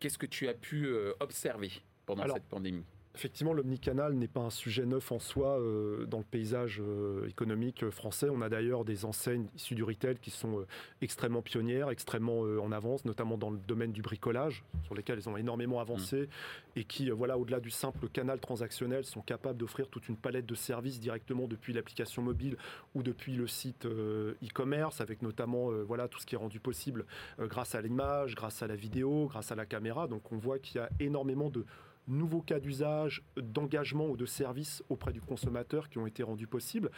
qu'est-ce 0.00 0.18
que 0.18 0.26
tu 0.26 0.48
as 0.48 0.54
pu 0.54 0.88
observer 1.20 1.70
pendant 2.06 2.26
cette 2.26 2.48
pandémie? 2.48 2.84
Effectivement, 3.16 3.52
l'omnicanal 3.52 4.14
n'est 4.14 4.26
pas 4.26 4.40
un 4.40 4.50
sujet 4.50 4.84
neuf 4.84 5.12
en 5.12 5.20
soi 5.20 5.60
euh, 5.60 6.04
dans 6.04 6.18
le 6.18 6.24
paysage 6.24 6.82
euh, 6.84 7.28
économique 7.28 7.88
français. 7.90 8.28
On 8.28 8.42
a 8.42 8.48
d'ailleurs 8.48 8.84
des 8.84 9.04
enseignes 9.04 9.46
issues 9.54 9.76
du 9.76 9.84
retail 9.84 10.16
qui 10.18 10.32
sont 10.32 10.58
euh, 10.58 10.66
extrêmement 11.00 11.40
pionnières, 11.40 11.90
extrêmement 11.90 12.40
en 12.40 12.72
avance, 12.72 13.04
notamment 13.04 13.38
dans 13.38 13.50
le 13.50 13.58
domaine 13.58 13.92
du 13.92 14.02
bricolage, 14.02 14.64
sur 14.82 14.96
lesquels 14.96 15.20
ils 15.20 15.28
ont 15.28 15.36
énormément 15.36 15.78
avancé 15.78 16.22
mmh. 16.22 16.80
et 16.80 16.84
qui, 16.84 17.10
voilà, 17.10 17.38
au-delà 17.38 17.60
du 17.60 17.70
simple 17.70 18.08
canal 18.08 18.40
transactionnel, 18.40 19.04
sont 19.04 19.22
capables 19.22 19.58
d'offrir 19.58 19.88
toute 19.88 20.08
une 20.08 20.16
palette 20.16 20.46
de 20.46 20.56
services 20.56 20.98
directement 20.98 21.46
depuis 21.46 21.72
l'application 21.72 22.20
mobile 22.20 22.56
ou 22.96 23.04
depuis 23.04 23.36
le 23.36 23.46
site 23.46 23.86
e-commerce, 23.86 25.00
avec 25.00 25.22
notamment 25.22 25.70
voilà 25.84 26.08
tout 26.08 26.18
ce 26.18 26.26
qui 26.26 26.34
est 26.34 26.38
rendu 26.38 26.58
possible 26.58 27.04
grâce 27.38 27.74
à 27.74 27.80
l'image, 27.80 28.34
grâce 28.34 28.62
à 28.62 28.66
la 28.66 28.76
vidéo, 28.76 29.26
grâce 29.26 29.52
à 29.52 29.54
la 29.54 29.66
caméra. 29.66 30.08
Donc 30.08 30.32
on 30.32 30.36
voit 30.36 30.58
qu'il 30.58 30.80
y 30.80 30.80
a 30.80 30.88
énormément 30.98 31.50
de 31.50 31.64
nouveaux 32.08 32.42
cas 32.42 32.60
d'usage, 32.60 33.22
d'engagement 33.36 34.06
ou 34.06 34.16
de 34.16 34.26
service 34.26 34.82
auprès 34.88 35.12
du 35.12 35.20
consommateur 35.20 35.88
qui 35.88 35.98
ont 35.98 36.06
été 36.06 36.22
rendus 36.22 36.46
possibles. 36.46 36.90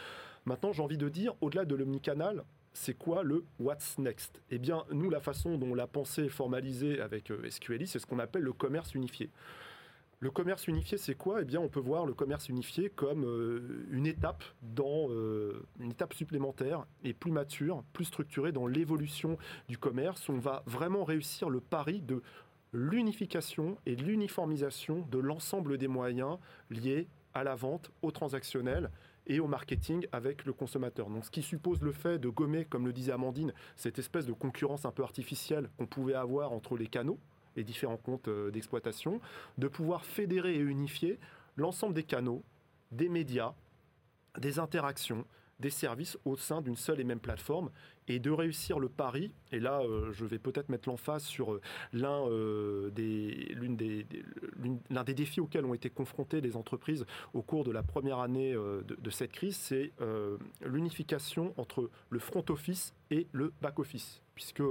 Maintenant, 0.45 0.73
j'ai 0.73 0.83
envie 0.83 0.99
de 0.99 1.09
dire, 1.09 1.35
au-delà 1.41 1.65
de 1.65 1.75
l'omnicanal, 1.75 2.45
c'est 2.73 2.95
quoi 2.95 3.23
le 3.23 3.45
what's 3.59 3.99
next? 3.99 4.41
Eh 4.51 4.59
bien, 4.59 4.85
nous, 4.93 5.09
la 5.11 5.21
façon 5.21 5.57
dont 5.57 5.75
la 5.75 5.87
pensée 5.87 6.25
est 6.25 6.29
formalisée 6.29 7.01
avec 7.01 7.31
euh, 7.31 7.49
SQLI, 7.49 7.87
c'est 7.87 7.99
ce 7.99 8.07
qu'on 8.07 8.19
appelle 8.19 8.43
le 8.43 8.53
commerce 8.53 8.95
unifié. 8.95 9.31
Le 10.21 10.31
commerce 10.31 10.67
unifié, 10.67 10.97
c'est 10.97 11.15
quoi? 11.15 11.43
Eh 11.43 11.45
bien, 11.45 11.61
on 11.61 11.69
peut 11.69 11.81
voir 11.81 12.07
le 12.07 12.15
commerce 12.15 12.49
unifié 12.49 12.89
comme 12.89 13.25
euh, 13.27 13.87
une 13.91 14.07
étape 14.07 14.45
dans 14.63 15.11
euh, 15.11 15.63
une 15.79 15.91
étape 15.91 16.15
supplémentaire 16.15 16.87
et 17.05 17.13
plus 17.13 17.31
mature, 17.31 17.83
plus 17.93 18.07
structurée 18.07 18.51
dans 18.51 18.67
l'évolution 18.67 19.37
du 19.69 19.77
commerce. 19.77 20.29
On 20.31 20.39
va 20.39 20.63
vraiment 20.67 21.05
réussir 21.05 21.51
le 21.51 21.61
pari 21.61 22.01
de 22.01 22.23
l'unification 22.77 23.79
et 23.87 23.97
l'uniformisation 23.97 25.07
de 25.11 25.19
l'ensemble 25.19 25.79
des 25.79 25.89
moyens 25.89 26.37
liés 26.69 27.09
à 27.33 27.43
la 27.43 27.55
vente, 27.55 27.91
au 28.03 28.11
transactionnel 28.11 28.91
et 29.27 29.41
au 29.41 29.47
marketing 29.47 30.07
avec 30.13 30.45
le 30.45 30.53
consommateur. 30.53 31.09
Ce 31.23 31.31
qui 31.31 31.43
suppose 31.43 31.81
le 31.81 31.93
fait 31.93 32.19
de 32.19 32.29
gommer, 32.29 32.67
comme 32.67 32.87
le 32.87 32.93
disait 32.93 33.13
Amandine, 33.13 33.55
cette 33.77 33.99
espèce 33.99 34.27
de 34.27 34.33
concurrence 34.35 34.85
un 34.85 34.91
peu 34.91 35.03
artificielle 35.03 35.71
qu'on 35.79 35.87
pouvait 35.87 36.15
avoir 36.15 36.53
entre 36.53 36.77
les 36.77 36.87
canaux, 36.87 37.19
les 37.57 37.65
différents 37.65 37.97
comptes 37.97 38.29
euh, 38.29 38.51
d'exploitation, 38.51 39.21
de 39.57 39.69
pouvoir 39.69 40.05
fédérer 40.05 40.55
et 40.55 40.61
unifier 40.61 41.19
l'ensemble 41.57 41.95
des 41.95 42.05
canaux, 42.05 42.43
des 42.93 43.09
médias, 43.09 43.55
des 44.39 44.59
interactions, 44.59 45.25
des 45.61 45.71
services 45.71 46.19
au 46.25 46.37
sein 46.37 46.61
d'une 46.61 46.77
seule 46.77 47.01
et 47.01 47.05
même 47.05 47.21
plateforme 47.21 47.71
et 48.09 48.19
de 48.19 48.31
réussir 48.31 48.79
le 48.79 48.89
pari. 48.89 49.33
Et 49.53 49.61
là, 49.61 49.81
euh, 49.81 50.13
je 50.13 50.25
vais 50.25 50.39
peut-être 50.39 50.69
mettre 50.69 50.89
l'emphase 50.89 51.25
sur 51.25 51.55
euh, 51.55 51.61
l'un 51.93 52.27
euh, 52.29 52.91
des, 52.91 53.31
l'une 53.55 53.77
des, 53.77 54.07
l'un 54.91 55.05
des 55.05 55.15
défis 55.15 55.41
auxquels 55.41 55.65
ont 55.65 55.75
été 55.75 55.91
confrontées 55.91 56.41
les 56.41 56.57
entreprises 56.57 57.05
au 57.35 57.43
cours 57.43 57.65
de 57.65 57.73
la 57.73 57.83
première 57.83 58.19
année 58.19 58.55
de, 58.55 59.11
cette 59.11 59.33
crise, 59.33 59.57
c'est 59.57 59.93
l'unification 60.65 61.55
entre 61.57 61.91
le 62.11 62.19
front 62.19 62.45
office 62.49 62.95
et 63.11 63.27
le 63.33 63.53
back 63.61 63.79
office. 63.79 64.23
Puisque 64.35 64.63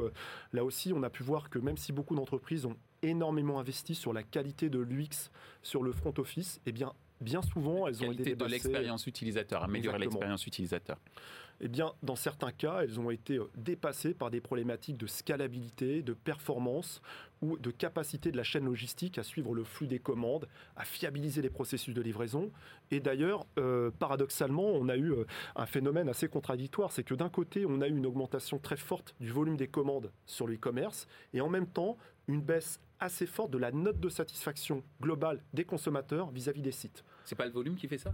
là 0.54 0.64
aussi, 0.64 0.94
on 0.94 1.04
a 1.04 1.10
pu 1.10 1.24
voir 1.24 1.50
que 1.50 1.60
même 1.60 1.78
si 1.78 1.92
beaucoup 1.92 2.16
d'entreprises 2.16 2.66
ont 2.66 2.78
énormément 3.02 3.60
investi 3.60 3.96
sur 3.96 4.14
la 4.14 4.24
qualité 4.24 4.70
de 4.70 4.80
l'UX 4.80 5.32
sur 5.62 5.84
le 5.84 5.92
front 5.92 6.14
office, 6.18 6.62
eh 6.66 6.72
bien, 6.72 6.94
bien 7.22 7.42
souvent, 7.42 7.88
elles 7.88 8.04
ont 8.04 8.12
été 8.12 8.36
de 8.36 8.46
l'expérience 8.46 9.08
utilisateur, 9.08 9.64
améliorer 9.64 10.00
l'expérience 10.00 10.46
utilisateur. 10.48 10.98
Eh 11.62 11.70
bien, 11.70 11.94
dans 12.04 12.18
certains 12.18 12.52
cas, 12.52 12.82
elles 12.84 13.00
ont 13.00 13.10
été 13.10 13.38
euh, 13.38 13.50
dépassées 13.56 14.14
par 14.14 14.30
des 14.30 14.42
problématiques 14.42 14.98
de 14.98 15.08
scalabilité, 15.08 16.02
de 16.02 16.14
performance 16.14 17.02
ou 17.42 17.58
de 17.58 17.72
capacité 17.72 18.32
de 18.32 18.38
la 18.38 18.44
chaîne 18.44 18.66
logistique 18.66 19.18
à 19.18 19.24
suivre 19.24 19.56
le 19.56 19.64
flux 19.64 19.88
des 19.88 20.00
commandes, 20.00 20.48
à 20.76 20.84
fiabiliser 20.84 21.42
les 21.42 21.50
processus 21.50 21.94
de 21.94 22.02
livraison. 22.02 22.52
Et 22.92 23.00
d'ailleurs, 23.00 23.46
euh, 23.58 23.90
paradoxalement, 24.00 24.68
on 24.68 24.90
a 24.90 24.98
eu 24.98 25.14
euh, 25.14 25.26
un 25.56 25.66
phénomène 25.66 26.10
assez 26.10 26.28
contradictoire, 26.28 26.92
c'est 26.92 27.04
que 27.04 27.14
d'un 27.14 27.30
côté, 27.30 27.66
on 27.66 27.80
a 27.80 27.88
eu 27.88 27.96
une 27.96 28.06
augmentation 28.06 28.60
très 28.60 28.78
forte 28.78 29.16
du 29.22 29.32
volume 29.32 29.56
des 29.56 29.68
commandes 29.68 30.12
sur 30.26 30.48
le 30.48 30.56
e-commerce, 30.56 31.08
et 31.34 31.40
en 31.40 31.50
même 31.50 31.68
temps, 31.68 31.98
une 32.28 32.42
baisse 32.42 32.80
assez 33.00 33.26
forte 33.26 33.52
de 33.52 33.58
la 33.58 33.72
note 33.72 34.00
de 34.00 34.10
satisfaction 34.10 34.84
globale 35.02 35.42
des 35.54 35.66
consommateurs 35.66 36.30
vis-à-vis 36.32 36.62
des 36.62 36.72
sites. 36.72 37.04
C'est 37.24 37.36
pas 37.36 37.46
le 37.46 37.52
volume 37.52 37.76
qui 37.76 37.88
fait 37.88 37.98
ça? 37.98 38.14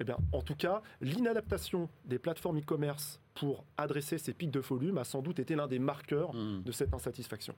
Eh 0.00 0.04
bien, 0.04 0.16
en 0.32 0.42
tout 0.42 0.54
cas, 0.54 0.82
l'inadaptation 1.00 1.88
des 2.04 2.18
plateformes 2.18 2.58
e-commerce 2.58 3.20
pour 3.34 3.64
adresser 3.76 4.18
ces 4.18 4.32
pics 4.32 4.50
de 4.50 4.60
volume 4.60 4.98
a 4.98 5.04
sans 5.04 5.22
doute 5.22 5.40
été 5.40 5.56
l'un 5.56 5.66
des 5.66 5.78
marqueurs 5.78 6.34
hmm. 6.34 6.62
de 6.62 6.72
cette 6.72 6.94
insatisfaction. 6.94 7.54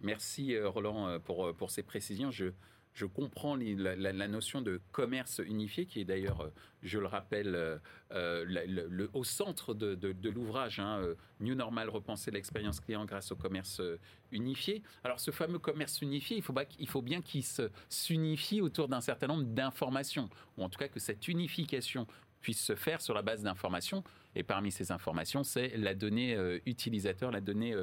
Merci 0.00 0.54
euh, 0.54 0.68
Roland 0.68 1.08
euh, 1.08 1.18
pour, 1.18 1.46
euh, 1.46 1.52
pour 1.52 1.70
ces 1.70 1.82
précisions. 1.82 2.30
Je 2.30 2.46
je 2.94 3.06
comprends 3.06 3.56
la, 3.56 4.28
notion 4.28 4.62
de 4.62 4.80
commerce 4.92 5.40
unifié, 5.44 5.84
qui 5.84 6.00
est 6.00 6.04
d'ailleurs, 6.04 6.42
euh, 6.42 6.52
je 6.84 7.00
le 7.00 7.06
rappelle, 7.06 7.54
euh, 7.56 7.78
euh, 8.12 9.08
au 9.12 9.24
centre 9.24 9.74
de, 9.74 10.28
l'ouvrage, 10.30 10.78
hein, 10.78 11.02
New 11.40 11.56
Normal, 11.56 11.88
repenser 11.88 12.30
l'expérience 12.30 12.78
client 12.78 13.04
grâce 13.04 13.32
au 13.32 13.36
commerce 13.36 13.82
unifié. 14.30 14.82
Alors 15.02 15.18
ce 15.18 15.32
fameux 15.32 15.58
commerce 15.58 16.02
unifié, 16.02 16.36
il 16.78 16.88
faut 16.88 17.02
bien 17.02 17.20
qu'il 17.20 17.44
s'unifie 17.88 18.60
autour 18.60 18.88
d'un 18.88 19.00
certain 19.00 19.26
nombre 19.26 19.44
d'informations, 19.44 20.30
ou 20.56 20.62
en 20.62 20.68
tout 20.68 20.78
cas 20.78 20.88
que 20.88 21.00
cette 21.00 21.26
unification 21.26 22.06
puisse 22.40 22.62
se 22.62 22.76
faire 22.76 23.00
sur 23.00 23.14
la 23.14 23.22
base 23.22 23.42
d'informations. 23.42 24.04
Et 24.36 24.44
parmi 24.44 24.70
ces 24.70 24.92
informations, 24.92 25.42
c'est 25.42 25.76
la 25.76 25.94
donnée 25.94 26.36
utilisateur, 26.66 27.32
la 27.32 27.40
donnée 27.40 27.74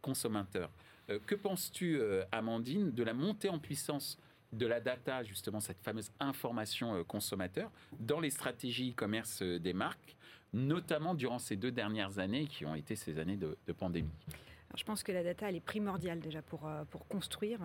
consommateur. 0.00 0.70
que 1.26 1.34
penses-tu, 1.34 2.00
Amandine, 2.30 2.92
de 2.92 3.02
la 3.02 3.14
montée 3.14 3.48
en 3.48 3.58
puissance 3.58 4.18
de 4.52 4.66
la 4.66 4.80
data, 4.80 5.22
justement 5.22 5.60
cette 5.60 5.80
fameuse 5.80 6.10
information 6.20 6.94
euh, 6.94 7.04
consommateur, 7.04 7.70
dans 8.00 8.20
les 8.20 8.30
stratégies 8.30 8.92
e-commerce 8.92 9.42
euh, 9.42 9.58
des 9.58 9.72
marques, 9.72 10.16
notamment 10.52 11.14
durant 11.14 11.38
ces 11.38 11.56
deux 11.56 11.70
dernières 11.70 12.18
années 12.18 12.46
qui 12.46 12.64
ont 12.64 12.74
été 12.74 12.96
ces 12.96 13.18
années 13.18 13.36
de, 13.36 13.56
pandémie 13.72 14.10
je 14.76 14.84
pense 14.84 15.02
que 15.02 15.10
la 15.10 15.24
data, 15.24 15.48
elle 15.48 15.56
est 15.56 15.60
primordiale 15.60 16.20
déjà 16.20 16.42
pour, 16.42 16.68
euh, 16.68 16.84
pour 16.90 17.08
construire. 17.08 17.58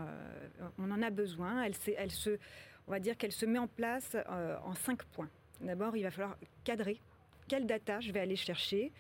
On 0.80 0.90
en 0.90 1.02
a 1.02 1.10
besoin. 1.10 1.62
Elle 1.62 1.76
se, 2.12 2.40
on 2.88 2.92
va 2.92 3.00
dire 3.00 3.18
qu'elle 3.18 3.34
se 3.34 3.46
met 3.46 3.60
en 3.60 3.68
place 3.68 4.16
en 4.64 4.74
cinq 4.74 5.04
points. 5.04 5.30
D'abord, 5.60 5.98
il 5.98 6.04
va 6.04 6.12
falloir 6.12 6.38
cadrer. 6.64 7.02
Quelle 7.50 7.68
data 7.68 8.00
je 8.00 8.14
vais 8.14 8.22
aller 8.22 8.38
chercher 8.38 8.94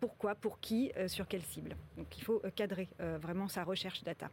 Pourquoi 0.00 0.34
Pour 0.34 0.58
qui 0.58 0.90
Sur 1.06 1.28
quelle 1.28 1.44
cible 1.44 1.76
Donc, 1.96 2.18
il 2.18 2.24
faut 2.24 2.42
cadrer 2.56 2.88
vraiment 2.98 3.46
sa 3.46 3.62
recherche 3.62 4.02
data. 4.02 4.28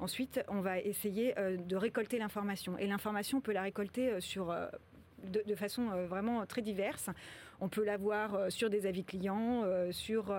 Ensuite, 0.00 0.40
on 0.48 0.60
va 0.60 0.80
essayer 0.80 1.38
euh, 1.38 1.56
de 1.56 1.76
récolter 1.76 2.18
l'information. 2.18 2.76
Et 2.78 2.86
l'information, 2.86 3.38
on 3.38 3.40
peut 3.40 3.52
la 3.52 3.62
récolter 3.62 4.10
euh, 4.10 4.20
sur 4.20 4.50
euh, 4.50 4.66
de, 5.24 5.54
façon 5.54 6.06
vraiment 6.06 6.44
très 6.46 6.62
diverse. 6.62 7.08
On 7.60 7.68
peut 7.68 7.84
l'avoir 7.84 8.52
sur 8.52 8.68
des 8.68 8.84
avis 8.84 9.04
clients, 9.04 9.64
sur 9.90 10.34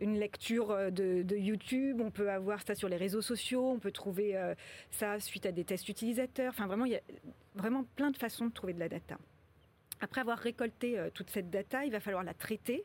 une 0.00 0.18
lecture 0.18 0.92
de, 0.92 1.36
YouTube, 1.36 2.02
on 2.04 2.10
peut 2.10 2.30
avoir 2.30 2.60
ça 2.60 2.74
sur 2.74 2.90
les 2.90 2.98
réseaux 2.98 3.22
sociaux, 3.22 3.70
on 3.70 3.78
peut 3.78 3.92
trouver 3.92 4.36
ça 4.90 5.18
suite 5.18 5.46
à 5.46 5.52
des 5.52 5.64
tests 5.64 5.88
utilisateurs. 5.88 6.52
Enfin, 6.52 6.66
vraiment, 6.66 6.84
il 6.84 6.92
y 6.92 6.96
a 6.96 7.00
vraiment 7.54 7.84
plein 7.96 8.10
de 8.10 8.18
façons 8.18 8.44
de 8.44 8.52
trouver 8.52 8.74
de 8.74 8.80
la 8.80 8.90
data. 8.90 9.16
Après 10.02 10.20
avoir 10.20 10.36
récolté 10.36 11.00
toute 11.14 11.30
cette 11.30 11.48
data, 11.48 11.86
il 11.86 11.92
va 11.92 12.00
falloir 12.00 12.24
la 12.24 12.34
traiter 12.34 12.84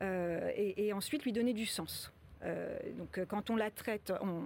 et, 0.00 0.86
et, 0.86 0.92
ensuite 0.92 1.24
lui 1.24 1.32
donner 1.32 1.54
du 1.54 1.66
sens. 1.66 2.12
donc, 2.98 3.18
quand 3.26 3.50
on 3.50 3.56
la 3.56 3.72
traite, 3.72 4.12
on 4.20 4.44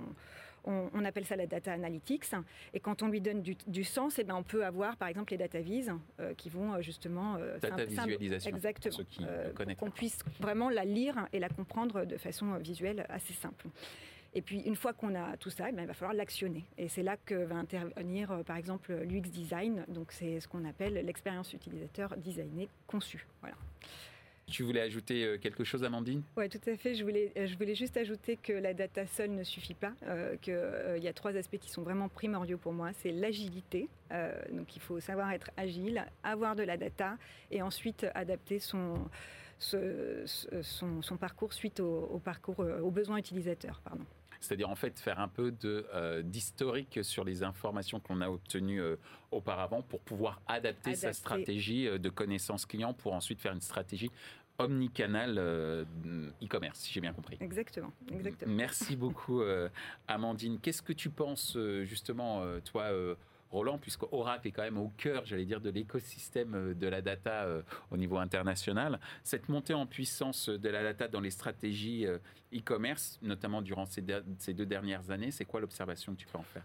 on, 0.64 1.04
appelle 1.04 1.24
ça 1.24 1.36
la 1.36 1.46
data 1.46 1.72
analytics. 1.72 2.26
Et 2.74 2.80
quand 2.80 3.02
on 3.02 3.08
lui 3.08 3.20
donne 3.20 3.42
du, 3.42 3.84
sens, 3.84 4.18
et 4.18 4.22
eh 4.22 4.24
ben 4.24 4.34
on 4.34 4.42
peut 4.42 4.64
avoir 4.64 4.96
par 4.96 5.08
exemple 5.08 5.32
les 5.32 5.38
data 5.38 5.60
vis 5.60 5.88
euh, 6.18 6.34
qui 6.34 6.48
vont 6.48 6.74
euh, 6.74 6.82
justement. 6.82 7.36
Euh, 7.36 7.58
data 7.58 7.84
visualisation. 7.84 8.50
Exactement. 8.50 8.96
Ceux 8.96 9.04
qui 9.04 9.24
qu'on 9.76 9.90
puisse 9.90 10.18
vraiment 10.40 10.68
la 10.68 10.84
lire 10.84 11.28
et 11.32 11.38
la 11.38 11.48
comprendre 11.48 12.04
de 12.04 12.16
façon 12.16 12.56
visuelle 12.58 13.06
assez 13.08 13.32
simple. 13.32 13.66
Et 14.32 14.42
puis, 14.42 14.60
une 14.60 14.76
fois 14.76 14.92
qu'on 14.92 15.16
a 15.16 15.36
tout 15.36 15.50
ça, 15.50 15.68
eh 15.68 15.72
ben, 15.72 15.82
il 15.82 15.88
va 15.88 15.94
falloir 15.94 16.14
l'actionner. 16.14 16.64
Et 16.78 16.88
c'est 16.88 17.02
là 17.02 17.16
que 17.16 17.34
va 17.34 17.56
intervenir, 17.56 18.44
par 18.46 18.56
exemple, 18.56 18.92
l'UX 18.92 19.22
design. 19.22 19.84
Donc, 19.88 20.12
c'est 20.12 20.38
ce 20.38 20.46
qu'on 20.46 20.64
appelle 20.64 20.94
l'expérience 20.94 21.52
utilisateur 21.52 22.16
designée, 22.16 22.68
conçue. 22.86 23.26
Voilà. 23.40 23.56
Tu 24.50 24.64
voulais 24.64 24.80
ajouter 24.80 25.24
euh, 25.24 25.38
quelque 25.38 25.62
chose, 25.62 25.84
Amandine? 25.84 26.22
Oui, 26.36 26.48
tout 26.48 26.60
à 26.66 26.76
fait. 26.76 26.94
Je 26.94 27.04
voulais, 27.04 27.32
euh, 27.36 27.46
je 27.46 27.56
voulais 27.56 27.76
juste 27.76 27.96
ajouter 27.96 28.36
que 28.36 28.52
la 28.52 28.74
data 28.74 29.06
seule 29.06 29.30
ne 29.30 29.44
suffit 29.44 29.74
pas, 29.74 29.92
euh, 30.06 30.36
qu'il 30.36 31.02
y 31.02 31.08
a 31.08 31.12
trois 31.12 31.36
aspects 31.36 31.58
qui 31.58 31.70
sont 31.70 31.82
vraiment 31.82 32.08
primordiaux 32.08 32.58
pour 32.58 32.72
moi. 32.72 32.90
C'est 32.92 33.12
l'agilité, 33.12 33.88
donc 34.52 34.74
il 34.74 34.82
faut 34.82 34.98
savoir 34.98 35.30
être 35.30 35.50
agile, 35.56 36.04
avoir 36.24 36.56
de 36.56 36.64
la 36.64 36.76
data 36.76 37.16
et 37.52 37.62
ensuite 37.62 38.06
adapter 38.14 38.58
son, 38.58 39.08
son, 39.58 41.16
parcours 41.18 41.52
suite 41.52 41.78
au, 41.78 42.20
parcours, 42.24 42.58
aux 42.58 42.90
besoins 42.90 43.18
utilisateurs. 43.18 43.80
Pardon. 43.84 44.04
C'est-à-dire 44.40 44.70
en 44.70 44.74
fait 44.74 44.98
faire 44.98 45.20
un 45.20 45.28
peu 45.28 45.54
d'historique 46.24 47.00
sur 47.02 47.24
les 47.24 47.42
informations 47.44 48.00
qu'on 48.00 48.20
a 48.20 48.28
obtenues 48.28 48.82
auparavant 49.30 49.82
pour 49.82 50.00
pouvoir 50.00 50.40
adapter, 50.48 50.90
adapter, 50.90 50.94
sa 50.94 51.12
stratégie 51.12 51.86
de 51.86 52.08
connaissance 52.08 52.66
client 52.66 52.94
pour 52.94 53.12
ensuite 53.12 53.40
faire 53.40 53.52
une 53.52 53.60
stratégie 53.60 54.10
omnicanal 54.64 55.36
euh, 55.38 55.84
e-commerce, 56.42 56.80
si 56.80 56.92
j'ai 56.92 57.00
bien 57.00 57.12
compris. 57.12 57.36
Exactement, 57.40 57.92
exactement. 58.12 58.52
Merci 58.52 58.96
beaucoup, 58.96 59.40
euh, 59.40 59.68
Amandine. 60.08 60.58
Qu'est-ce 60.60 60.82
que 60.82 60.92
tu 60.92 61.10
penses, 61.10 61.56
euh, 61.56 61.84
justement, 61.84 62.44
toi, 62.64 62.90
Roland, 63.50 63.78
puisque 63.78 64.04
Oracle 64.12 64.48
est 64.48 64.52
quand 64.52 64.62
même 64.62 64.78
au 64.78 64.92
cœur, 64.96 65.24
j'allais 65.24 65.44
dire, 65.44 65.60
de 65.60 65.70
l'écosystème 65.70 66.74
de 66.74 66.86
la 66.86 67.02
data 67.02 67.48
au 67.90 67.96
niveau 67.96 68.18
international. 68.18 69.00
Cette 69.24 69.48
montée 69.48 69.74
en 69.74 69.86
puissance 69.86 70.48
de 70.48 70.68
la 70.68 70.82
data 70.82 71.08
dans 71.08 71.20
les 71.20 71.30
stratégies 71.30 72.06
e-commerce, 72.54 73.18
notamment 73.22 73.60
durant 73.62 73.86
ces, 73.86 74.04
ces 74.38 74.54
deux 74.54 74.66
dernières 74.66 75.10
années, 75.10 75.32
c'est 75.32 75.44
quoi 75.44 75.60
l'observation 75.60 76.12
que 76.12 76.18
tu 76.18 76.26
peux 76.26 76.38
en 76.38 76.44
faire? 76.44 76.64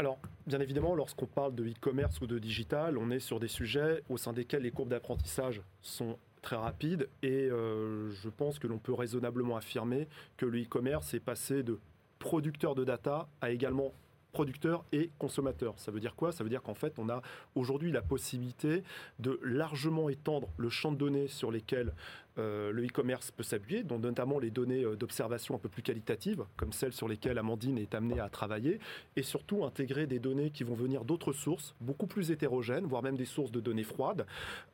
Alors, 0.00 0.18
bien 0.46 0.60
évidemment, 0.60 0.94
lorsqu'on 0.94 1.26
parle 1.26 1.54
de 1.54 1.62
e-commerce 1.62 2.22
ou 2.22 2.26
de 2.26 2.38
digital, 2.38 2.96
on 2.96 3.10
est 3.10 3.20
sur 3.20 3.38
des 3.38 3.48
sujets 3.48 4.02
au 4.08 4.16
sein 4.16 4.32
desquels 4.32 4.62
les 4.62 4.70
courbes 4.70 4.88
d'apprentissage 4.88 5.60
sont 5.82 6.16
très 6.42 6.56
rapide 6.56 7.08
et 7.22 7.48
euh, 7.50 8.10
je 8.10 8.28
pense 8.28 8.58
que 8.58 8.66
l'on 8.66 8.78
peut 8.78 8.94
raisonnablement 8.94 9.56
affirmer 9.56 10.08
que 10.36 10.46
le 10.46 10.62
e-commerce 10.62 11.14
est 11.14 11.20
passé 11.20 11.62
de 11.62 11.78
producteur 12.18 12.74
de 12.74 12.84
data 12.84 13.28
à 13.40 13.50
également 13.50 13.92
producteurs 14.32 14.84
et 14.92 15.10
consommateurs. 15.18 15.74
Ça 15.78 15.90
veut 15.90 16.00
dire 16.00 16.14
quoi? 16.14 16.32
Ça 16.32 16.44
veut 16.44 16.50
dire 16.50 16.62
qu'en 16.62 16.74
fait, 16.74 16.98
on 16.98 17.08
a 17.08 17.22
aujourd'hui 17.54 17.92
la 17.92 18.02
possibilité 18.02 18.82
de 19.18 19.40
largement 19.42 20.08
étendre 20.08 20.48
le 20.56 20.68
champ 20.68 20.92
de 20.92 20.96
données 20.96 21.28
sur 21.28 21.50
lesquels 21.50 21.92
euh, 22.38 22.72
le 22.72 22.86
e-commerce 22.86 23.30
peut 23.30 23.42
s'appuyer, 23.42 23.82
dont 23.82 23.98
notamment 23.98 24.38
les 24.38 24.50
données 24.50 24.84
euh, 24.84 24.96
d'observation 24.96 25.54
un 25.56 25.58
peu 25.58 25.68
plus 25.68 25.82
qualitatives, 25.82 26.44
comme 26.56 26.72
celles 26.72 26.92
sur 26.92 27.08
lesquelles 27.08 27.38
Amandine 27.38 27.76
est 27.76 27.94
amenée 27.94 28.20
à 28.20 28.28
travailler, 28.28 28.78
et 29.16 29.22
surtout 29.22 29.64
intégrer 29.64 30.06
des 30.06 30.20
données 30.20 30.50
qui 30.50 30.64
vont 30.64 30.74
venir 30.74 31.04
d'autres 31.04 31.32
sources, 31.32 31.74
beaucoup 31.80 32.06
plus 32.06 32.30
hétérogènes, 32.30 32.86
voire 32.86 33.02
même 33.02 33.16
des 33.16 33.24
sources 33.24 33.50
de 33.50 33.60
données 33.60 33.84
froides. 33.84 34.26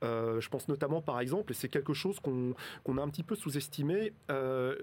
Euh, 0.05 0.41
je 0.41 0.49
pense 0.49 0.69
notamment, 0.69 1.01
par 1.01 1.19
exemple, 1.21 1.53
et 1.53 1.55
c'est 1.55 1.69
quelque 1.69 1.95
chose 1.95 2.21
qu'on 2.21 2.55
a 2.99 3.03
un 3.03 3.09
petit 3.09 3.23
peu 3.23 3.35
sous-estimé, 3.35 4.13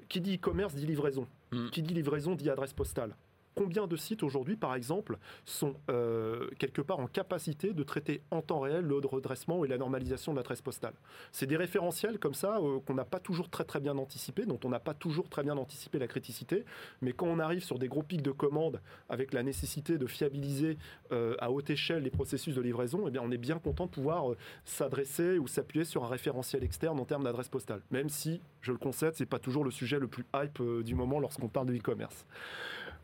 qui 0.10 0.22
dit 0.22 0.36
e-commerce 0.36 0.74
dit 0.74 0.86
livraison. 0.86 1.28
Mm. 1.52 1.70
Qui 1.70 1.82
dit 1.84 1.94
livraison 1.94 2.36
dit 2.36 2.50
adresse 2.50 2.74
postale 2.74 3.16
combien 3.56 3.88
de 3.88 3.96
sites 3.96 4.24
aujourd'hui, 4.24 4.56
par 4.56 4.76
exemple, 4.76 5.18
sont 5.46 5.76
euh, 5.89 6.50
quelque 6.60 6.82
part 6.82 7.00
en 7.00 7.08
capacité 7.08 7.74
de 7.74 7.84
traiter 7.84 8.22
en 8.32 8.42
temps 8.42 8.60
réel 8.60 8.86
le 8.86 8.98
redressement 8.98 9.66
et 9.66 9.68
la 9.68 9.78
normalisation 9.78 10.34
de 10.34 10.38
l'adresse 10.38 10.62
postale? 10.62 10.94
C'est 11.32 11.46
des 11.46 11.58
référentiels 11.58 12.20
comme 12.20 12.34
ça 12.34 12.58
euh, 12.58 12.80
qu'on 12.80 12.94
n'a 12.94 13.06
pas 13.06 13.20
toujours 13.20 13.50
très 13.50 13.63
très 13.63 13.80
bien 13.80 13.98
anticipé, 13.98 14.46
dont 14.46 14.60
on 14.63 14.70
n'a 14.70 14.80
pas 14.80 14.94
toujours 14.94 15.30
très 15.30 15.44
bien 15.44 15.58
anticipé 15.58 16.00
la 16.00 16.08
criticité, 16.08 16.66
mais 17.02 17.13
quand 17.13 17.28
on 17.28 17.39
arrive 17.39 17.63
sur 17.63 17.80
des 17.80 17.88
gros 17.88 18.04
pics 18.04 18.22
de 18.22 18.32
commandes 18.32 18.82
avec 19.10 19.34
la 19.34 19.44
nécessité 19.44 19.98
de 19.98 20.08
fiabiliser 20.08 20.78
euh, 21.12 21.36
à 21.39 21.52
haute 21.52 21.70
échelle 21.70 22.04
les 22.04 22.12
processus 22.12 22.56
de 22.56 22.62
livraison, 22.62 23.08
eh 23.08 23.12
bien 23.12 23.22
on 23.24 23.32
est 23.32 23.38
bien 23.38 23.60
content 23.60 23.86
de 23.86 23.92
pouvoir 23.92 24.26
s'adresser 24.66 25.38
ou 25.38 25.48
s'appuyer 25.48 25.86
sur 25.86 26.04
un 26.04 26.08
référentiel 26.08 26.63
externe 26.63 27.00
en 27.00 27.06
termes 27.06 27.24
d'adresse 27.24 27.50
postale, 27.50 27.82
même 27.92 28.10
si, 28.10 28.42
je 28.62 28.72
le 28.72 28.78
concède, 28.78 29.13
c'est 29.16 29.26
pas 29.26 29.39
toujours 29.39 29.63
le 29.63 29.72
sujet 29.72 30.00
le 30.00 30.08
plus 30.08 30.26
hype 30.36 30.62
du 30.84 30.96
moment 30.96 31.20
lorsqu'on 31.20 31.48
parle 31.48 31.68
de 31.68 31.76
e-commerce. 31.76 32.26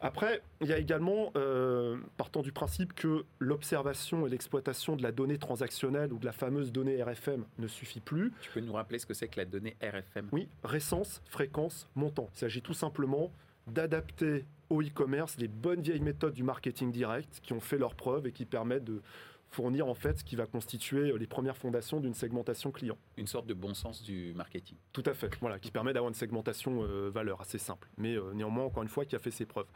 Après, 0.02 0.42
il 0.62 0.68
y 0.68 0.74
a 0.74 0.78
également, 0.78 1.32
euh, 1.36 1.98
partant 2.18 2.42
du 2.42 2.52
principe 2.52 2.94
que 2.94 3.26
l'observation 3.40 4.26
et 4.26 4.30
l'exploitation 4.30 4.96
de 4.96 5.04
la 5.04 5.12
donnée 5.12 5.38
transactionnelle 5.38 6.14
ou 6.14 6.20
de 6.20 6.26
la 6.26 6.32
fameuse 6.32 6.72
donnée 6.72 7.02
RFM 7.04 7.46
ne 7.58 7.68
suffit 7.68 8.00
plus. 8.00 8.32
Tu 8.42 8.50
peux 8.52 8.62
nous 8.62 8.74
rappeler 8.74 9.00
ce 9.00 9.06
que 9.06 9.14
c'est 9.14 9.28
que 9.28 9.38
la 9.38 9.46
donnée 9.46 9.76
RFM 9.82 10.30
Oui, 10.32 10.48
récence, 10.64 11.22
fréquence, 11.26 11.90
montant. 11.96 12.30
Il 12.36 12.40
s'agit 12.40 12.62
tout 12.62 12.74
simplement 12.74 13.32
d'adapter 13.68 14.46
au 14.70 14.82
e-commerce 14.82 15.38
les 15.38 15.48
bonnes 15.48 15.82
vieilles 15.82 16.02
méthodes 16.02 16.34
du 16.34 16.44
marketing 16.44 16.92
direct 16.92 17.40
qui 17.44 17.54
ont 17.54 17.60
fait 17.60 17.78
leurs 17.78 17.96
preuves 17.96 18.28
et 18.28 18.32
qui 18.32 18.46
permettent 18.46 18.86
de 18.86 19.02
fournir 19.50 19.88
en 19.88 19.94
fait 19.94 20.20
ce 20.20 20.24
qui 20.24 20.36
va 20.36 20.46
constituer 20.46 21.12
euh, 21.12 21.18
les 21.18 21.28
premières 21.28 21.58
fondations 21.58 22.00
d'une 22.00 22.14
segmentation 22.14 22.72
client. 22.72 22.98
Une 23.18 23.28
sorte 23.28 23.48
de 23.48 23.54
bon 23.54 23.74
sens 23.74 24.04
du 24.04 24.34
marketing. 24.36 24.78
Tout 24.94 25.04
à 25.06 25.14
fait, 25.14 25.30
voilà, 25.42 25.60
qui 25.60 25.72
permet 25.72 25.94
d'avoir 25.94 26.10
une 26.10 26.16
segmentation 26.16 26.84
euh, 26.84 27.10
valeur 27.10 27.42
assez 27.42 27.58
simple, 27.58 27.90
mais 27.98 28.16
euh, 28.16 28.34
néanmoins, 28.34 28.66
encore 28.66 28.84
une 28.84 28.90
fois, 28.90 29.06
qui 29.06 29.16
a 29.16 29.20
fait 29.20 29.32
ses 29.32 29.46
preuves. 29.46 29.68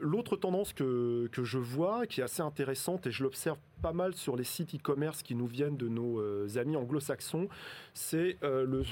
L'autre 0.00 0.36
tendance 0.36 0.72
que, 0.72 1.28
que, 1.30 1.44
je 1.44 1.58
vois, 1.58 2.06
qui 2.06 2.20
est 2.20 2.24
assez 2.24 2.42
intéressante, 2.42 3.06
et 3.06 3.12
je 3.12 3.22
l'observe 3.22 3.58
pas 3.82 3.92
mal 3.92 4.14
sur 4.14 4.36
les 4.36 4.44
sites 4.44 4.74
e-commerce 4.74 5.22
qui 5.22 5.34
nous 5.34 5.46
viennent 5.46 5.76
de 5.76 5.88
nos 5.88 6.58
amis 6.58 6.76
anglo-saxons, 6.76 7.48
c'est 7.94 8.36
le 8.42 8.82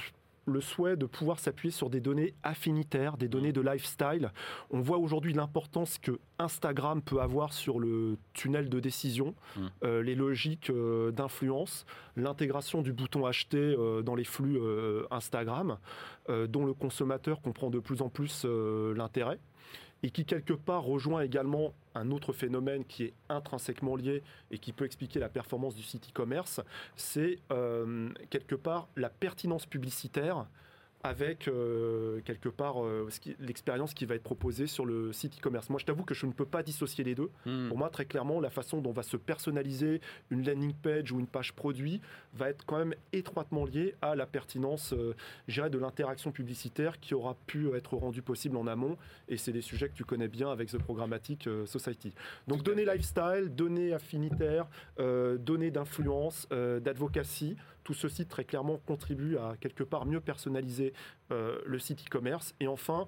le 0.49 0.61
souhait 0.61 0.95
de 0.95 1.05
pouvoir 1.05 1.39
s'appuyer 1.39 1.71
sur 1.71 1.89
des 1.89 2.01
données 2.01 2.33
affinitaires, 2.43 3.17
des 3.17 3.27
données 3.27 3.53
de 3.53 3.61
lifestyle. 3.61 4.31
On 4.71 4.81
voit 4.81 4.97
aujourd'hui 4.97 5.33
l'importance 5.33 5.97
que 5.97 6.19
Instagram 6.37 7.01
peut 7.01 7.21
avoir 7.21 7.53
sur 7.53 7.79
le 7.79 8.17
tunnel 8.33 8.69
de 8.69 8.79
décision, 8.79 9.35
mm. 9.55 9.61
euh, 9.83 10.01
les 10.01 10.15
logiques 10.15 10.69
euh, 10.69 11.11
d'influence, 11.11 11.85
l'intégration 12.15 12.81
du 12.81 12.93
bouton 12.93 13.25
acheter 13.25 13.57
euh, 13.57 14.01
dans 14.01 14.15
les 14.15 14.23
flux 14.23 14.59
Instagram, 15.11 15.77
dont 16.47 16.65
le 16.65 16.73
consommateur 16.73 17.41
comprend 17.41 17.69
de 17.69 17.79
plus 17.79 18.01
en 18.01 18.09
plus 18.09 18.45
l'intérêt. 18.45 19.39
Et 20.03 20.11
qui 20.11 20.25
quelque 20.25 20.53
part 20.53 20.83
rejoint 20.83 21.21
également 21.21 21.73
un 21.95 22.11
autre 22.11 22.33
phénomène 22.33 22.85
qui 22.85 23.05
est 23.05 23.13
intrinsèquement 23.27 23.95
lié 23.95 24.23
et 24.51 24.57
qui 24.57 24.71
peut 24.71 24.85
expliquer 24.85 25.19
la 25.19 25.29
performance 25.29 25.75
du 25.75 25.83
site 25.83 26.09
e-commerce, 26.09 26.61
c'est 26.95 27.39
euh, 27.51 28.09
quelque 28.29 28.55
part 28.55 28.87
la 28.95 29.09
pertinence 29.09 29.65
publicitaire 29.65 30.45
avec 31.01 31.47
euh, 31.47 32.19
quelque 32.25 32.49
part 32.49 32.83
euh, 32.83 33.07
l'expérience 33.39 33.93
qui 33.93 34.05
va 34.05 34.15
être 34.15 34.23
proposée 34.23 34.67
sur 34.67 34.85
le 34.85 35.13
site 35.13 35.37
e-commerce. 35.39 35.69
Moi, 35.69 35.79
je 35.79 35.85
t'avoue 35.85 36.03
que 36.03 36.13
je 36.13 36.25
ne 36.25 36.33
peux 36.33 36.45
pas 36.45 36.61
dissocier 36.61 37.03
les 37.03 37.15
deux. 37.15 37.29
Hmm. 37.45 37.69
Pour 37.69 37.77
moi, 37.77 37.89
très 37.89 38.05
clairement, 38.05 38.41
la 38.41 38.49
façon 38.49 38.81
dont 38.81 38.91
va 38.91 39.03
se 39.03 39.15
personnaliser 39.15 40.01
une 40.29 40.45
landing 40.45 40.73
page 40.73 41.11
ou 41.11 41.19
une 41.19 41.27
page 41.27 41.53
produit 41.53 42.01
va 42.33 42.49
être 42.49 42.65
quand 42.65 42.77
même 42.77 42.93
étroitement 43.13 43.65
liée 43.65 43.95
à 44.01 44.15
la 44.15 44.25
pertinence, 44.25 44.93
euh, 44.93 45.15
de 45.47 45.77
l'interaction 45.77 46.31
publicitaire 46.31 46.99
qui 46.99 47.13
aura 47.13 47.35
pu 47.45 47.73
être 47.75 47.95
rendue 47.95 48.21
possible 48.21 48.57
en 48.57 48.65
amont. 48.67 48.97
Et 49.27 49.37
c'est 49.37 49.51
des 49.51 49.61
sujets 49.61 49.89
que 49.89 49.93
tu 49.93 50.05
connais 50.05 50.27
bien 50.27 50.51
avec 50.51 50.69
The 50.69 50.77
Programmatic 50.77 51.47
euh, 51.47 51.65
Society. 51.65 52.13
Donc, 52.47 52.63
données 52.63 52.85
lifestyle, 52.85 53.49
données 53.49 53.93
affinitaires, 53.93 54.67
données 54.97 55.71
d'influence, 55.71 56.47
d'advocacy 56.49 57.55
tout 57.89 57.95
ceci 57.95 58.27
très 58.27 58.43
clairement 58.43 58.77
contribue 58.85 59.37
à 59.37 59.55
quelque 59.59 59.83
part 59.83 60.05
mieux 60.05 60.21
personnaliser 60.21 60.93
euh, 61.31 61.57
le 61.65 61.79
site 61.79 62.05
e-commerce. 62.05 62.53
Et 62.59 62.67
enfin, 62.67 63.07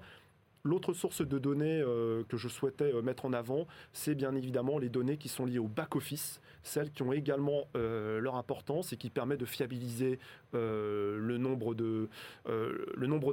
L'autre 0.64 0.92
source 0.92 1.26
de 1.26 1.38
données 1.40 1.80
euh, 1.80 2.22
que 2.28 2.36
je 2.36 2.46
souhaitais 2.46 2.94
euh, 2.94 3.02
mettre 3.02 3.24
en 3.24 3.32
avant, 3.32 3.66
c'est 3.92 4.14
bien 4.14 4.32
évidemment 4.36 4.78
les 4.78 4.88
données 4.88 5.16
qui 5.16 5.28
sont 5.28 5.44
liées 5.44 5.58
au 5.58 5.66
back-office, 5.66 6.40
celles 6.62 6.92
qui 6.92 7.02
ont 7.02 7.12
également 7.12 7.66
leur 7.74 8.36
importance 8.36 8.92
et 8.92 8.96
qui 8.96 9.10
permettent 9.10 9.40
de 9.40 9.44
fiabiliser 9.44 10.20
le, 10.52 11.36
nombre 11.36 11.74
de, 11.74 12.08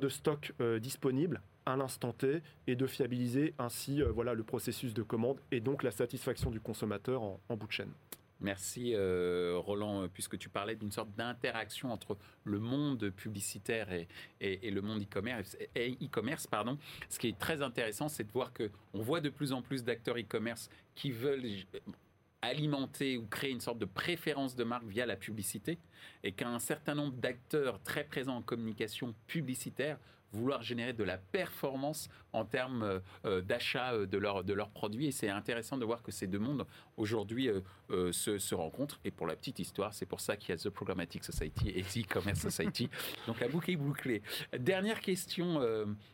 stocks 0.09 0.53
disponibles 0.79 1.39
à 1.67 1.77
l'instant 1.77 2.13
T 2.13 2.41
et 2.65 2.75
de 2.75 2.87
fiabiliser 2.87 3.53
ainsi 3.59 3.97
le 3.97 4.43
processus 4.43 4.95
de 4.95 5.03
commande 5.03 5.37
et 5.51 5.59
donc 5.59 5.83
la 5.83 5.91
satisfaction 5.91 6.49
du 6.49 6.59
consommateur 6.59 7.21
en 7.21 7.55
bout 7.55 7.67
de 7.67 7.71
chaîne. 7.71 7.91
Merci 8.41 8.93
euh, 8.95 9.57
Roland, 9.57 10.07
puisque 10.07 10.37
tu 10.37 10.49
parlais 10.49 10.75
d'une 10.75 10.91
sorte 10.91 11.13
d'interaction 11.15 11.91
entre 11.91 12.17
le 12.45 12.59
monde 12.59 13.09
publicitaire 13.09 13.91
et, 13.91 14.07
et, 14.39 14.71
le 14.71 14.81
monde 14.81 15.01
e-commerce. 15.01 15.57
E-commerce, 15.75 16.47
pardon. 16.47 16.77
Ce 17.09 17.19
qui 17.19 17.27
est 17.27 17.37
très 17.37 17.61
intéressant, 17.61 18.07
c'est 18.07 18.23
de 18.23 18.31
voir 18.31 18.53
que 18.53 18.71
on 18.93 19.01
voit 19.01 19.19
de 19.19 19.29
plus 19.29 19.51
en 19.51 19.61
plus 19.61 19.83
d'acteurs 19.83 20.17
e-commerce 20.17 20.69
qui 20.95 21.11
veulent 21.11 21.43
alimenter 22.41 23.17
ou 23.17 23.25
créer 23.27 23.51
une 23.51 23.59
sorte 23.59 23.79
de 23.79 23.85
préférence 23.85 24.55
de 24.55 24.63
marque 24.63 24.85
via 24.85 25.05
la 25.05 25.15
publicité, 25.15 25.77
et 26.23 26.31
qu'un 26.31 26.59
certain 26.59 26.95
nombre 26.95 27.15
d'acteurs 27.17 27.81
très 27.83 28.03
présents 28.03 28.37
en 28.37 28.41
communication 28.41 29.13
publicitaire 29.27 29.97
vouloir 30.31 30.61
générer 30.61 30.93
de 30.93 31.03
la 31.03 31.17
performance 31.17 32.09
en 32.33 32.45
termes 32.45 32.83
euh, 32.83 32.99
euh, 33.25 33.41
d'achat 33.41 33.93
euh, 33.93 34.05
de, 34.05 34.17
leur, 34.17 34.43
de 34.43 34.53
leurs 34.53 34.69
produits. 34.69 35.07
Et 35.07 35.11
c'est 35.11 35.29
intéressant 35.29 35.77
de 35.77 35.85
voir 35.85 36.03
que 36.03 36.11
ces 36.11 36.27
deux 36.27 36.39
mondes 36.39 36.65
aujourd'hui 36.97 37.49
se, 37.89 38.37
se, 38.37 38.55
rencontrent. 38.55 38.99
Et 39.05 39.11
pour 39.11 39.27
la 39.27 39.35
petite 39.35 39.59
histoire, 39.59 39.93
c'est 39.93 40.05
pour 40.05 40.19
ça 40.19 40.35
qu'il 40.35 40.49
y 40.49 40.51
a 40.53 40.57
The 40.57 40.69
Programmatic 40.69 41.23
Society 41.23 41.69
et 41.69 41.83
The 41.83 42.05
E-Commerce 42.05 42.39
Society. 42.39 42.89
Donc 43.27 43.39
la 43.39 43.47
boucle 43.47 43.71
est 43.71 43.75
bouclée. 43.75 44.21
Dernière 44.57 44.99
question 44.99 45.61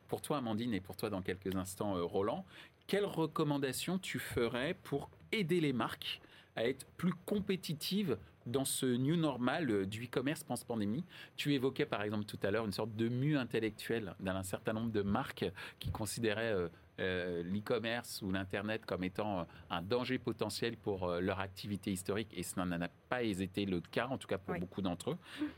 pour 0.08 0.22
toi, 0.22 0.38
Amandine, 0.38 0.74
et 0.74 0.80
pour 0.80 0.96
toi 0.96 1.10
dans 1.10 1.22
quelques 1.22 1.56
instants, 1.56 1.96
Roland. 2.06 2.46
Quelles 2.88 3.06
recommandations 3.06 3.98
tu 3.98 4.20
ferais 4.20 4.76
pour 4.84 5.10
aider 5.32 5.60
les 5.60 5.74
marques 5.74 6.22
à 6.56 6.66
être 6.66 6.86
plus 6.98 7.14
compétitives 7.26 8.18
dans 8.46 8.66
ce 8.66 8.86
new 8.86 9.16
normal 9.16 9.70
euh, 9.70 9.86
du 9.86 10.06
e-commerce 10.06 10.44
post-pandémie. 10.44 11.04
Tu 11.36 11.54
évoquais 11.54 11.86
par 11.86 12.02
exemple 12.02 12.26
tout 12.26 12.40
à 12.44 12.52
l'heure 12.52 12.66
une 12.66 12.72
sorte 12.72 12.96
de 12.96 13.10
mue 13.10 13.38
intellectuelle 13.38 14.14
d'un 14.20 14.44
certain 14.44 14.74
nombre 14.74 14.92
de 14.92 15.02
marques 15.02 15.46
qui 15.80 15.92
considéraient 15.92 16.54
euh, 16.54 16.68
euh, 17.02 17.44
l'e-commerce 17.44 18.22
ou 18.22 18.32
l'Internet 18.32 18.86
comme 18.86 19.04
étant 19.04 19.46
un 19.70 19.82
danger 19.82 20.18
potentiel 20.18 20.78
pour 20.78 21.08
leur 21.08 21.42
activité 21.42 21.92
historique 21.92 22.30
et 22.34 22.42
ce 22.42 22.58
n'en 22.58 22.72
a 22.72 22.88
pas 23.10 23.22
été 23.22 23.66
le 23.66 23.82
cas, 23.82 24.08
en 24.08 24.18
tout 24.18 24.28
cas 24.28 24.38
pour 24.38 24.56
beaucoup 24.56 24.82
d'entre 24.82 25.12
eux. 25.12 25.18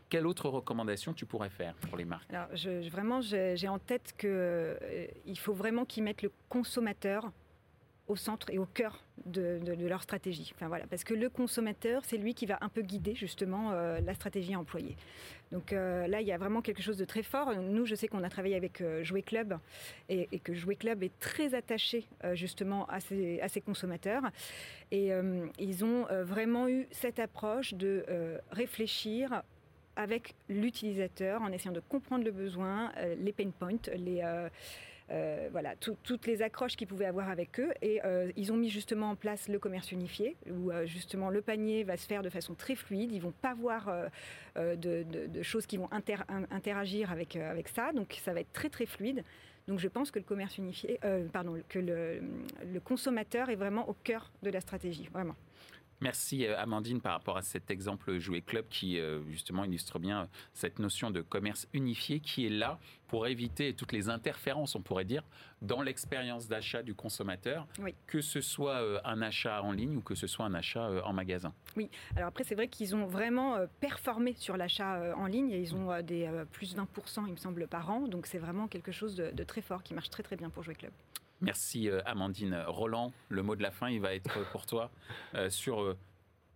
Quelle 0.09 0.25
autre 0.25 0.49
recommandation 0.49 1.13
tu 1.13 1.27
pourrais 1.27 1.51
faire 1.51 1.75
pour 1.75 1.95
les 1.95 2.05
marques? 2.05 2.33
Alors, 2.33 2.47
je, 2.55 2.89
vraiment, 2.89 3.21
j'ai 3.21 3.67
en 3.67 3.77
tête 3.77 4.15
qu'il 4.17 5.37
faut 5.37 5.53
vraiment 5.53 5.85
qu'ils 5.85 6.03
mettent 6.03 6.23
le 6.23 6.31
consommateur 6.49 7.31
au 8.07 8.15
centre 8.15 8.49
et 8.49 8.57
au 8.57 8.65
cœur 8.65 9.03
de, 9.25 9.87
leur 9.87 10.03
stratégie. 10.03 10.53
Voilà, 10.61 10.85
parce 10.87 11.03
que 11.03 11.13
le 11.13 11.29
consommateur, 11.29 12.03
c'est 12.05 12.17
lui 12.17 12.33
qui 12.33 12.45
va 12.45 12.57
un 12.61 12.69
peu 12.69 12.81
guider 12.81 13.15
justement 13.15 13.71
euh, 13.71 13.99
la 14.01 14.13
stratégie 14.13 14.55
employée. 14.55 14.95
Donc 15.51 15.71
euh, 15.71 16.07
là, 16.07 16.21
il 16.21 16.27
y 16.27 16.31
a 16.31 16.37
vraiment 16.37 16.61
quelque 16.61 16.81
chose 16.81 16.97
de 16.97 17.05
très 17.05 17.23
fort. 17.23 17.53
Nous, 17.55 17.85
je 17.85 17.95
sais 17.95 18.07
qu'on 18.07 18.23
a 18.23 18.29
travaillé 18.29 18.55
avec 18.55 18.81
euh, 18.81 19.03
Jouet 19.03 19.21
Club 19.21 19.57
et, 20.09 20.27
que 20.39 20.53
Jouet 20.53 20.75
Club 20.75 21.03
est 21.03 21.17
très 21.19 21.53
attaché 21.53 22.05
justement 22.33 22.85
à 22.87 22.99
ces, 22.99 23.39
à 23.41 23.47
ces, 23.47 23.61
consommateurs. 23.61 24.23
Et 24.91 25.11
ils 25.59 25.83
ont 25.83 26.05
vraiment 26.23 26.67
eu 26.67 26.87
cette 26.91 27.19
approche 27.19 27.73
de 27.73 28.05
réfléchir 28.51 29.43
avec 29.95 30.35
l'utilisateur 30.47 31.41
en 31.41 31.51
essayant 31.51 31.73
de 31.73 31.81
comprendre 31.81 32.23
le 32.23 32.31
besoin, 32.31 32.91
les 33.19 33.33
pain 33.33 33.49
points, 33.49 33.77
les 33.95 34.21
euh, 35.09 35.47
voilà, 35.51 35.75
toutes 35.77 36.27
les 36.27 36.41
accroches 36.41 36.75
qu'ils 36.75 36.87
pouvaient 36.87 37.05
avoir 37.05 37.29
avec 37.29 37.59
eux. 37.59 37.71
Et 37.81 38.01
euh, 38.03 38.31
ils 38.35 38.51
ont 38.51 38.57
mis 38.57 38.69
justement 38.69 39.11
en 39.11 39.15
place 39.15 39.47
le 39.47 39.59
commerce 39.59 39.91
unifié, 39.91 40.35
où 40.49 40.69
euh, 40.71 40.85
justement 40.85 41.29
le 41.29 41.41
panier 41.41 41.83
va 41.83 41.97
se 41.97 42.05
faire 42.05 42.23
de 42.23 42.29
façon 42.29 42.55
très 42.55 42.75
fluide. 42.75 43.11
Ils 43.11 43.21
vont 43.21 43.33
pas 43.41 43.53
voir 43.53 43.91
de, 44.55 45.05
choses 45.41 45.65
qui 45.65 45.77
vont 45.77 45.89
interagir 45.91 47.11
avec, 47.11 47.37
ça. 47.73 47.93
Donc 47.93 48.19
ça 48.23 48.33
va 48.33 48.41
être 48.41 48.53
très 48.53 48.69
très 48.69 48.85
fluide. 48.85 49.23
Donc 49.67 49.79
je 49.79 49.87
pense 49.87 50.11
que 50.11 50.19
le 50.19 50.25
commerce 50.25 50.57
unifié, 50.57 50.99
pardon, 51.31 51.61
que 51.69 51.79
le 51.79 52.79
consommateur 52.83 53.49
est 53.49 53.55
vraiment 53.55 53.87
au 53.89 53.93
cœur 53.93 54.31
de 54.43 54.49
la 54.49 54.61
stratégie, 54.61 55.09
vraiment. 55.11 55.35
Merci 55.99 56.45
euh, 56.45 56.59
Amandine 56.59 57.01
par 57.01 57.13
rapport 57.13 57.37
à 57.37 57.41
cet 57.41 57.71
exemple 57.71 58.19
Jouet 58.19 58.41
Club 58.41 58.65
qui 58.69 58.99
euh, 58.99 59.23
justement 59.29 59.63
illustre 59.63 59.97
bien 59.97 60.21
euh, 60.21 60.25
cette 60.53 60.77
notion 60.77 61.09
de 61.09 61.21
commerce 61.21 61.67
unifié 61.73 62.19
qui 62.19 62.45
est 62.45 62.51
là 62.51 62.77
pour 63.07 63.25
éviter 63.25 63.73
toutes 63.73 63.93
les 63.93 64.09
interférences, 64.09 64.75
on 64.75 64.81
pourrait 64.81 65.05
dire, 65.05 65.23
dans 65.61 65.81
l'expérience 65.81 66.49
d'achat 66.49 66.83
du 66.83 66.93
consommateur, 66.93 67.65
que 68.05 68.19
ce 68.19 68.41
soit 68.41 69.01
un 69.05 69.21
achat 69.21 69.63
en 69.63 69.71
ligne 69.71 69.95
ou 69.95 70.01
que 70.01 70.13
ce 70.13 70.27
soit 70.27 70.45
un 70.45 70.53
achat 70.53 70.89
en 71.05 71.13
magasin. 71.13 71.53
Oui, 71.77 71.89
alors 72.17 72.27
après 72.27 72.43
c'est 72.43 72.55
vrai 72.55 72.67
qu'ils 72.67 72.97
ont 72.97 73.05
vraiment 73.05 73.65
performé 73.79 74.33
sur 74.33 74.57
l'achat 74.57 75.15
en 75.15 75.25
ligne 75.25 75.51
et 75.51 75.61
ils 75.61 75.73
ont 75.73 76.01
des 76.01 76.29
plus 76.51 76.75
d'un 76.75 76.85
pour 76.85 77.07
cent 77.07 77.25
il 77.25 77.31
me 77.31 77.37
semble 77.37 77.65
par 77.69 77.89
an, 77.89 78.09
donc 78.09 78.27
c'est 78.27 78.39
vraiment 78.39 78.67
quelque 78.67 78.91
chose 78.91 79.15
de, 79.15 79.31
de 79.31 79.43
très 79.45 79.61
fort 79.61 79.83
qui 79.83 79.93
marche 79.93 80.09
très 80.09 80.23
très 80.23 80.35
bien 80.35 80.49
pour 80.49 80.63
Jouet 80.63 80.75
Club. 80.75 80.91
Merci 81.41 81.89
euh, 81.89 82.01
Amandine. 82.05 82.63
Roland, 82.67 83.13
le 83.29 83.43
mot 83.43 83.55
de 83.55 83.61
la 83.61 83.71
fin, 83.71 83.89
il 83.89 84.01
va 84.01 84.15
être 84.15 84.49
pour 84.51 84.65
toi 84.65 84.89
euh, 85.35 85.49
sur 85.49 85.81
euh, 85.81 85.97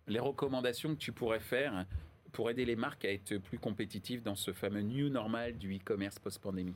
les 0.08 0.18
recommandations 0.18 0.90
que 0.90 0.98
tu 0.98 1.12
pourrais 1.12 1.40
faire 1.40 1.86
pour 2.32 2.50
aider 2.50 2.64
les 2.64 2.76
marques 2.76 3.04
à 3.04 3.12
être 3.12 3.36
plus 3.36 3.58
compétitives 3.58 4.22
dans 4.22 4.34
ce 4.34 4.52
fameux 4.52 4.80
new 4.80 5.08
normal 5.08 5.56
du 5.58 5.76
e-commerce 5.76 6.18
post-pandémie. 6.18 6.74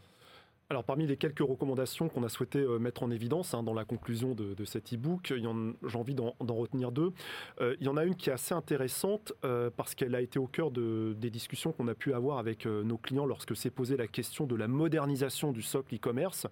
Alors 0.69 0.85
parmi 0.85 1.07
les 1.07 1.17
quelques 1.17 1.41
recommandations 1.41 2.09
qu'on 2.09 2.25
a 2.25 2.29
souhaité 2.29 2.59
mettre 2.81 3.05
en 3.05 3.11
évidence 3.13 3.55
hein, 3.55 3.63
dans 3.63 3.73
la 3.73 3.85
conclusion 3.85 4.35
de, 4.35 4.65
cet 4.65 4.93
e-book, 4.93 5.33
j'ai 5.33 5.97
envie 5.97 6.17
d'en 6.17 6.35
retenir 6.41 6.91
deux. 6.91 7.13
il 7.61 7.85
y 7.85 7.89
en 7.89 7.97
a 7.97 8.05
une 8.05 8.17
qui 8.17 8.31
est 8.31 8.33
assez 8.33 8.53
intéressante 8.53 9.33
parce 9.77 9.95
qu'elle 9.95 10.17
a 10.17 10.21
été 10.21 10.41
au 10.41 10.49
cœur 10.49 10.73
des 10.73 11.31
discussions 11.31 11.71
qu'on 11.71 11.87
a 11.87 11.95
pu 11.95 12.13
avoir 12.13 12.39
avec 12.39 12.67
nos 12.67 12.99
clients 12.99 13.27
lorsque 13.27 13.57
s'est 13.57 13.71
posé 13.71 13.97
la 13.97 14.09
question 14.09 14.45
de 14.45 14.57
la 14.57 14.67
modernisation 14.67 15.53
du 15.53 15.63
socle 15.63 15.95
e-commerce 15.95 16.49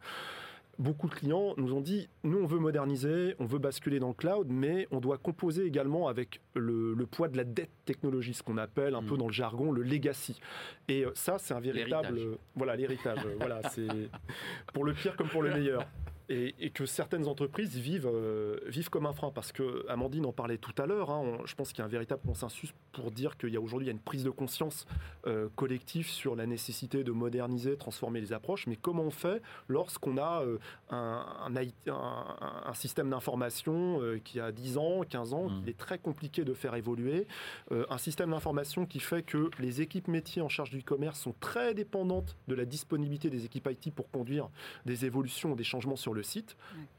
beaucoup 0.79 1.09
de 1.09 1.15
clients 1.15 1.55
nous 1.57 1.73
ont 1.73 1.81
dit, 1.81 2.09
nous 2.23 2.39
on 2.39 2.47
veut 2.47 2.59
moderniser, 2.59 3.35
on 3.39 3.47
veut 3.47 3.59
basculer 3.59 3.99
dans 3.99 4.09
le 4.09 4.15
cloud, 4.15 4.47
mais 4.51 4.87
on 4.91 5.01
doit 5.01 5.19
composer 5.19 5.65
également 5.65 6.09
avec 6.09 6.41
le, 6.55 6.95
poids 7.11 7.29
de 7.29 7.37
la 7.37 7.45
dette 7.45 7.71
technologique, 7.85 8.37
ce 8.37 8.43
qu'on 8.43 8.59
appelle 8.59 8.95
un 8.95 9.03
peu 9.03 9.15
mm. 9.15 9.19
dans 9.19 9.27
le 9.27 9.33
jargon 9.33 9.73
le 9.73 9.83
legacy. 9.83 10.41
Et 10.89 11.05
euh, 11.05 11.11
ça, 11.15 11.39
c'est 11.39 11.55
un 11.55 11.61
véritable... 11.61 12.39
Voilà, 12.57 12.77
l'héritage. 12.77 13.19
voilà, 13.39 13.61
c'est 13.71 13.87
pour 14.73 14.85
le 14.85 14.93
pire 14.95 15.17
comme 15.17 15.29
pour 15.29 15.43
le 15.43 15.53
meilleur 15.53 15.87
et, 16.29 16.71
que 16.71 16.87
certaines 16.87 17.29
entreprises 17.29 17.77
vivent, 17.77 18.11
euh, 18.13 18.59
vivent 18.67 18.91
comme 18.91 19.07
un 19.07 19.13
frein. 19.13 19.31
Parce 19.31 19.53
que 19.53 19.85
Amandine 19.89 20.27
en 20.27 20.33
parlait 20.33 20.59
tout 20.59 20.75
à 20.79 20.87
l'heure, 20.87 21.11
hein, 21.11 21.39
je 21.45 21.55
pense 21.55 21.73
qu'il 21.73 21.81
y 21.81 21.83
a 21.83 21.85
un 21.85 21.89
véritable 21.89 22.23
consensus 22.25 22.73
pour 22.93 23.11
dire 23.11 23.37
qu'il 23.37 23.51
y 23.51 23.57
a 23.57 23.61
aujourd'hui 23.61 23.91
une 23.91 23.99
prise 23.99 24.25
de 24.25 24.31
conscience 24.31 24.87
euh, 25.27 25.49
collective 25.57 26.09
sur 26.09 26.37
la 26.37 26.47
nécessité 26.47 27.05
de 27.05 27.13
moderniser, 27.13 27.77
transformer 27.77 28.21
les 28.21 28.33
approches. 28.33 28.67
Mais 28.67 28.77
comment 28.77 29.03
on 29.03 29.11
fait 29.11 29.43
lorsqu'on 29.69 30.17
a 30.17 30.43
euh, 30.43 30.59
un, 30.91 31.55
un, 31.87 32.75
système 32.75 33.11
d'information 33.11 34.01
qui 34.25 34.41
a 34.41 34.51
10 34.51 34.79
ans, 34.79 35.03
15 35.09 35.35
ans, 35.35 35.49
mmh. 35.49 35.61
qu'il 35.61 35.69
est 35.69 35.79
très 35.79 35.99
compliqué 35.99 36.45
de 36.45 36.55
faire 36.55 36.75
évoluer, 36.75 37.27
un 37.71 37.99
système 37.99 38.31
d'information 38.31 38.85
qui 38.85 39.01
fait 39.01 39.23
que 39.23 39.51
les 39.59 39.81
équipes 39.81 40.09
métiers 40.09 40.43
en 40.43 40.49
charge 40.49 40.71
du 40.71 40.83
commerce 40.83 41.21
sont 41.21 41.35
très 41.41 41.75
dépendantes 41.75 42.37
de 42.49 42.55
la 42.55 42.65
disponibilité 42.65 43.31
des 43.31 43.45
équipes 43.45 43.69
IT 43.71 43.95
pour 43.95 44.11
conduire 44.11 44.49
des 44.87 45.05
évolutions, 45.05 45.55
des 45.55 45.65
changements 45.65 45.97
sur 45.97 46.14
le 46.15 46.23
site. 46.23 46.57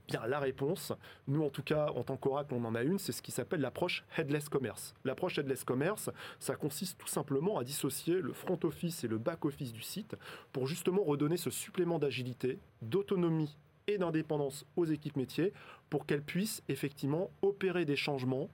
Bien, 0.08 0.26
la 0.28 0.40
réponse, 0.40 0.94
nous 1.28 1.44
en 1.44 1.50
tout 1.50 1.64
cas, 1.64 1.88
en 1.96 2.04
tant 2.04 2.18
qu'Oracle, 2.18 2.54
on 2.54 2.64
en 2.66 2.76
a 2.76 2.84
une, 2.84 3.00
c'est 3.00 3.12
ce 3.12 3.22
qui 3.22 3.32
s'appelle 3.32 3.62
l'approche 3.62 4.06
headless 4.18 4.50
commerce. 4.50 4.94
L'approche 5.04 5.40
headless 5.40 5.64
commerce, 5.64 6.10
ça 6.40 6.56
consiste 6.56 7.00
tout 7.00 7.08
simplement 7.08 7.58
à 7.58 7.64
dissocier 7.64 8.22
le 8.22 8.34
front 8.34 8.60
office 8.64 9.04
et 9.04 9.08
le 9.08 9.18
back 9.18 9.46
office 9.46 9.74
du 9.74 9.82
site 9.82 10.16
pour 10.52 10.68
justement 10.68 11.04
redonner 11.04 11.38
ce 11.38 11.50
supplément 11.50 11.98
d'agilité, 11.98 12.60
d'autonomie 12.82 13.58
et 13.88 13.98
d'indépendance 13.98 14.66
aux 14.76 14.86
équipes 14.86 15.16
métiers 15.16 15.54
pour 15.90 16.06
qu'elles 16.06 16.24
puissent 16.24 16.64
effectivement 16.70 17.32
opérer 17.42 17.86
des 17.86 17.96
changements 17.96 18.50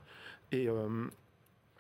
et 0.51 0.67
euh, 0.67 1.07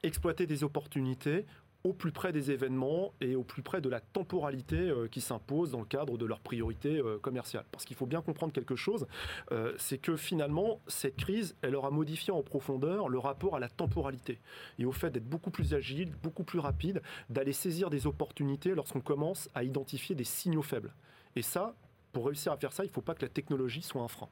exploiter 0.03 0.47
des 0.47 0.63
opportunités 0.63 1.45
au 1.83 1.93
plus 1.93 2.11
près 2.11 2.31
des 2.31 2.51
événements 2.51 3.13
et 3.21 3.35
au 3.35 3.43
plus 3.43 3.61
près 3.61 3.81
de 3.81 3.89
la 3.89 3.99
temporalité 3.99 4.89
euh, 4.89 5.07
qui 5.07 5.21
s'impose 5.21 5.71
dans 5.71 5.79
le 5.79 5.85
cadre 5.85 6.17
de 6.17 6.25
leurs 6.25 6.39
priorités 6.39 6.99
euh, 6.99 7.17
commerciales. 7.17 7.65
Parce 7.71 7.85
qu'il 7.85 7.95
faut 7.95 8.05
bien 8.05 8.21
comprendre 8.21 8.53
quelque 8.53 8.75
chose, 8.75 9.07
euh, 9.51 9.73
c'est 9.77 9.97
que 9.97 10.15
finalement, 10.15 10.79
cette 10.87 11.15
crise, 11.15 11.55
elle 11.61 11.75
aura 11.75 11.91
modifié 11.91 12.31
en 12.31 12.43
profondeur 12.43 13.09
le 13.09 13.19
rapport 13.19 13.55
à 13.55 13.59
la 13.59 13.69
temporalité 13.69 14.39
et 14.79 14.85
au 14.85 14.91
fait 14.91 15.09
d'être 15.09 15.27
beaucoup 15.27 15.51
plus 15.51 15.73
agile, 15.73 16.13
beaucoup 16.21 16.43
plus 16.43 16.59
rapide, 16.59 17.01
d'aller 17.29 17.53
saisir 17.53 17.89
des 17.89 18.07
opportunités 18.07 18.75
lorsqu'on 18.75 19.01
commence 19.01 19.49
à 19.55 19.63
identifier 19.63 20.15
des 20.15 20.23
signaux 20.23 20.61
faibles. 20.61 20.93
Et 21.35 21.41
ça, 21.41 21.75
pour 22.11 22.25
réussir 22.25 22.51
à 22.51 22.57
faire 22.57 22.73
ça, 22.73 22.83
il 22.83 22.87
ne 22.87 22.93
faut 22.93 23.01
pas 23.01 23.15
que 23.15 23.23
la 23.23 23.29
technologie 23.29 23.81
soit 23.81 24.01
un 24.01 24.07
frein. 24.07 24.29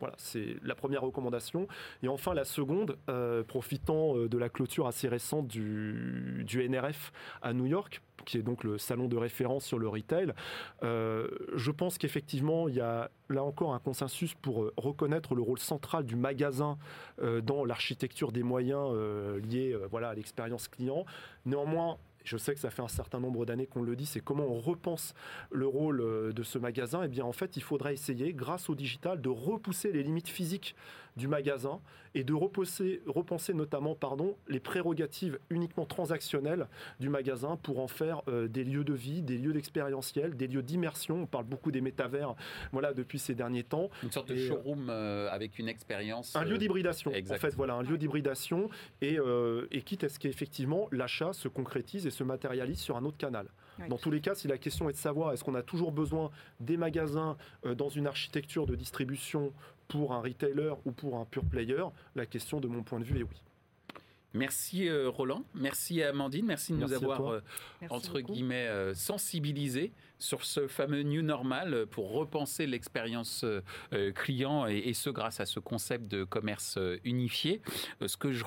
Voilà, 0.00 0.14
c'est 0.18 0.56
la 0.62 0.74
première 0.74 1.02
recommandation. 1.02 1.68
Et 2.02 2.08
enfin, 2.08 2.34
la 2.34 2.44
seconde, 2.44 2.98
euh, 3.08 3.44
profitant 3.44 4.16
euh, 4.16 4.28
de 4.28 4.36
la 4.36 4.48
clôture 4.48 4.86
assez 4.86 5.06
récente 5.06 5.46
du, 5.46 6.44
du, 6.44 6.68
NRF 6.68 7.12
à 7.40 7.52
New 7.52 7.66
York, 7.66 8.02
qui 8.24 8.38
est 8.38 8.42
donc 8.42 8.64
le 8.64 8.78
salon 8.78 9.06
de 9.06 9.16
référence 9.16 9.64
sur 9.64 9.78
le 9.78 9.86
retail, 9.86 10.32
euh, 10.82 11.28
je 11.54 11.70
pense 11.70 11.98
qu'effectivement, 11.98 12.68
il 12.68 12.74
y 12.74 12.80
a 12.80 13.10
là 13.28 13.44
encore 13.44 13.74
un 13.74 13.78
consensus 13.78 14.34
pour 14.34 14.72
reconnaître 14.76 15.34
le 15.34 15.42
rôle 15.42 15.58
central 15.58 16.04
du 16.04 16.16
magasin 16.16 16.78
dans 17.42 17.64
l'architecture 17.64 18.30
des 18.30 18.44
moyens 18.44 18.92
liés 19.42 19.76
voilà, 19.90 20.10
à 20.10 20.14
l'expérience 20.14 20.68
client. 20.68 21.04
Néanmoins, 21.44 21.98
je 22.26 22.36
sais 22.36 22.54
que 22.54 22.60
ça 22.60 22.70
fait 22.70 22.82
un 22.82 22.88
certain 22.88 23.20
nombre 23.20 23.46
d'années 23.46 23.66
qu'on 23.66 23.82
le 23.82 23.96
dit, 23.96 24.04
c'est 24.04 24.20
comment 24.20 24.44
on 24.44 24.58
repense 24.58 25.14
le 25.50 25.66
rôle 25.66 26.00
euh, 26.00 26.32
de 26.32 26.42
ce 26.42 26.58
magasin. 26.58 27.02
Et 27.02 27.06
eh 27.06 27.08
bien, 27.08 27.24
en 27.24 27.32
fait, 27.32 27.56
il 27.56 27.62
faudrait 27.62 27.94
essayer, 27.94 28.34
grâce 28.34 28.68
au 28.68 28.74
digital, 28.74 29.20
de 29.20 29.28
repousser 29.28 29.92
les 29.92 30.02
limites 30.02 30.28
physiques 30.28 30.74
du 31.16 31.28
magasin 31.28 31.80
et 32.14 32.24
de 32.24 32.32
repenser, 32.32 33.02
repenser 33.06 33.54
notamment 33.54 33.94
pardon, 33.94 34.36
les 34.48 34.60
prérogatives 34.60 35.38
uniquement 35.50 35.86
transactionnelles 35.86 36.68
du 37.00 37.08
magasin 37.08 37.56
pour 37.62 37.80
en 37.80 37.88
faire 37.88 38.22
euh, 38.28 38.48
des 38.48 38.64
lieux 38.64 38.84
de 38.84 38.94
vie, 38.94 39.22
des 39.22 39.38
lieux 39.38 39.52
d'expérientiel, 39.52 40.36
des 40.36 40.46
lieux 40.46 40.62
d'immersion. 40.62 41.22
On 41.22 41.26
parle 41.26 41.44
beaucoup 41.44 41.70
des 41.70 41.80
métavers 41.80 42.34
voilà, 42.72 42.94
depuis 42.94 43.18
ces 43.18 43.34
derniers 43.34 43.64
temps. 43.64 43.90
Une 44.02 44.12
sorte 44.12 44.28
de 44.28 44.34
euh, 44.34 44.48
showroom 44.48 44.90
avec 44.90 45.58
une 45.58 45.68
expérience. 45.68 46.34
Un 46.36 46.44
lieu 46.44 46.58
d'hybridation. 46.58 47.12
En 47.12 47.34
fait, 47.34 47.54
voilà, 47.54 47.74
un 47.74 47.82
lieu 47.82 47.98
d'hybridation 47.98 48.70
et, 49.00 49.18
et 49.70 49.82
quitte 49.82 50.04
à 50.04 50.08
ce 50.08 50.18
qu'effectivement 50.18 50.88
l'achat 50.92 51.32
se 51.32 51.48
concrétise 51.48 52.06
et 52.06 52.10
se 52.10 52.24
matérialise 52.24 52.78
sur 52.78 52.96
un 52.96 53.04
autre 53.04 53.18
canal. 53.18 53.48
Dans 53.88 53.98
tous 53.98 54.10
les 54.10 54.20
cas, 54.20 54.34
si 54.34 54.48
la 54.48 54.58
question 54.58 54.88
est 54.88 54.92
de 54.92 54.98
savoir 54.98 55.32
est-ce 55.32 55.44
qu'on 55.44 55.54
a 55.54 55.62
toujours 55.62 55.92
besoin 55.92 56.30
des 56.60 56.76
magasins 56.76 57.36
euh, 57.64 57.74
dans 57.74 57.88
une 57.88 58.06
architecture 58.06 58.66
de 58.66 58.74
distribution 58.74 59.52
pour 59.88 60.12
un 60.12 60.20
retailer 60.20 60.72
ou 60.84 60.92
pour 60.92 61.18
un 61.18 61.24
pure 61.24 61.44
player, 61.44 61.84
la 62.14 62.26
question 62.26 62.60
de 62.60 62.68
mon 62.68 62.82
point 62.82 63.00
de 63.00 63.04
vue 63.04 63.20
est 63.20 63.22
oui. 63.22 63.42
Merci 64.34 64.86
euh, 64.88 65.08
Roland, 65.08 65.44
merci 65.54 66.02
Amandine, 66.02 66.44
merci 66.44 66.72
de 66.74 66.78
nous 66.78 66.92
avoir 66.92 67.32
euh, 67.32 67.40
entre 67.88 68.20
guillemets 68.20 68.68
sensibilisés 68.92 69.92
sur 70.18 70.44
ce 70.44 70.66
fameux 70.66 71.02
new 71.02 71.22
normal 71.22 71.86
pour 71.86 72.12
repenser 72.12 72.66
l'expérience 72.66 73.46
client 74.14 74.66
et, 74.66 74.76
et, 74.76 74.94
ce 74.94 75.08
grâce 75.08 75.40
à 75.40 75.46
ce 75.46 75.58
concept 75.58 76.08
de 76.08 76.24
commerce 76.24 76.78
unifié. 77.04 77.62
ce 78.04 78.18
que 78.18 78.32
je 78.32 78.44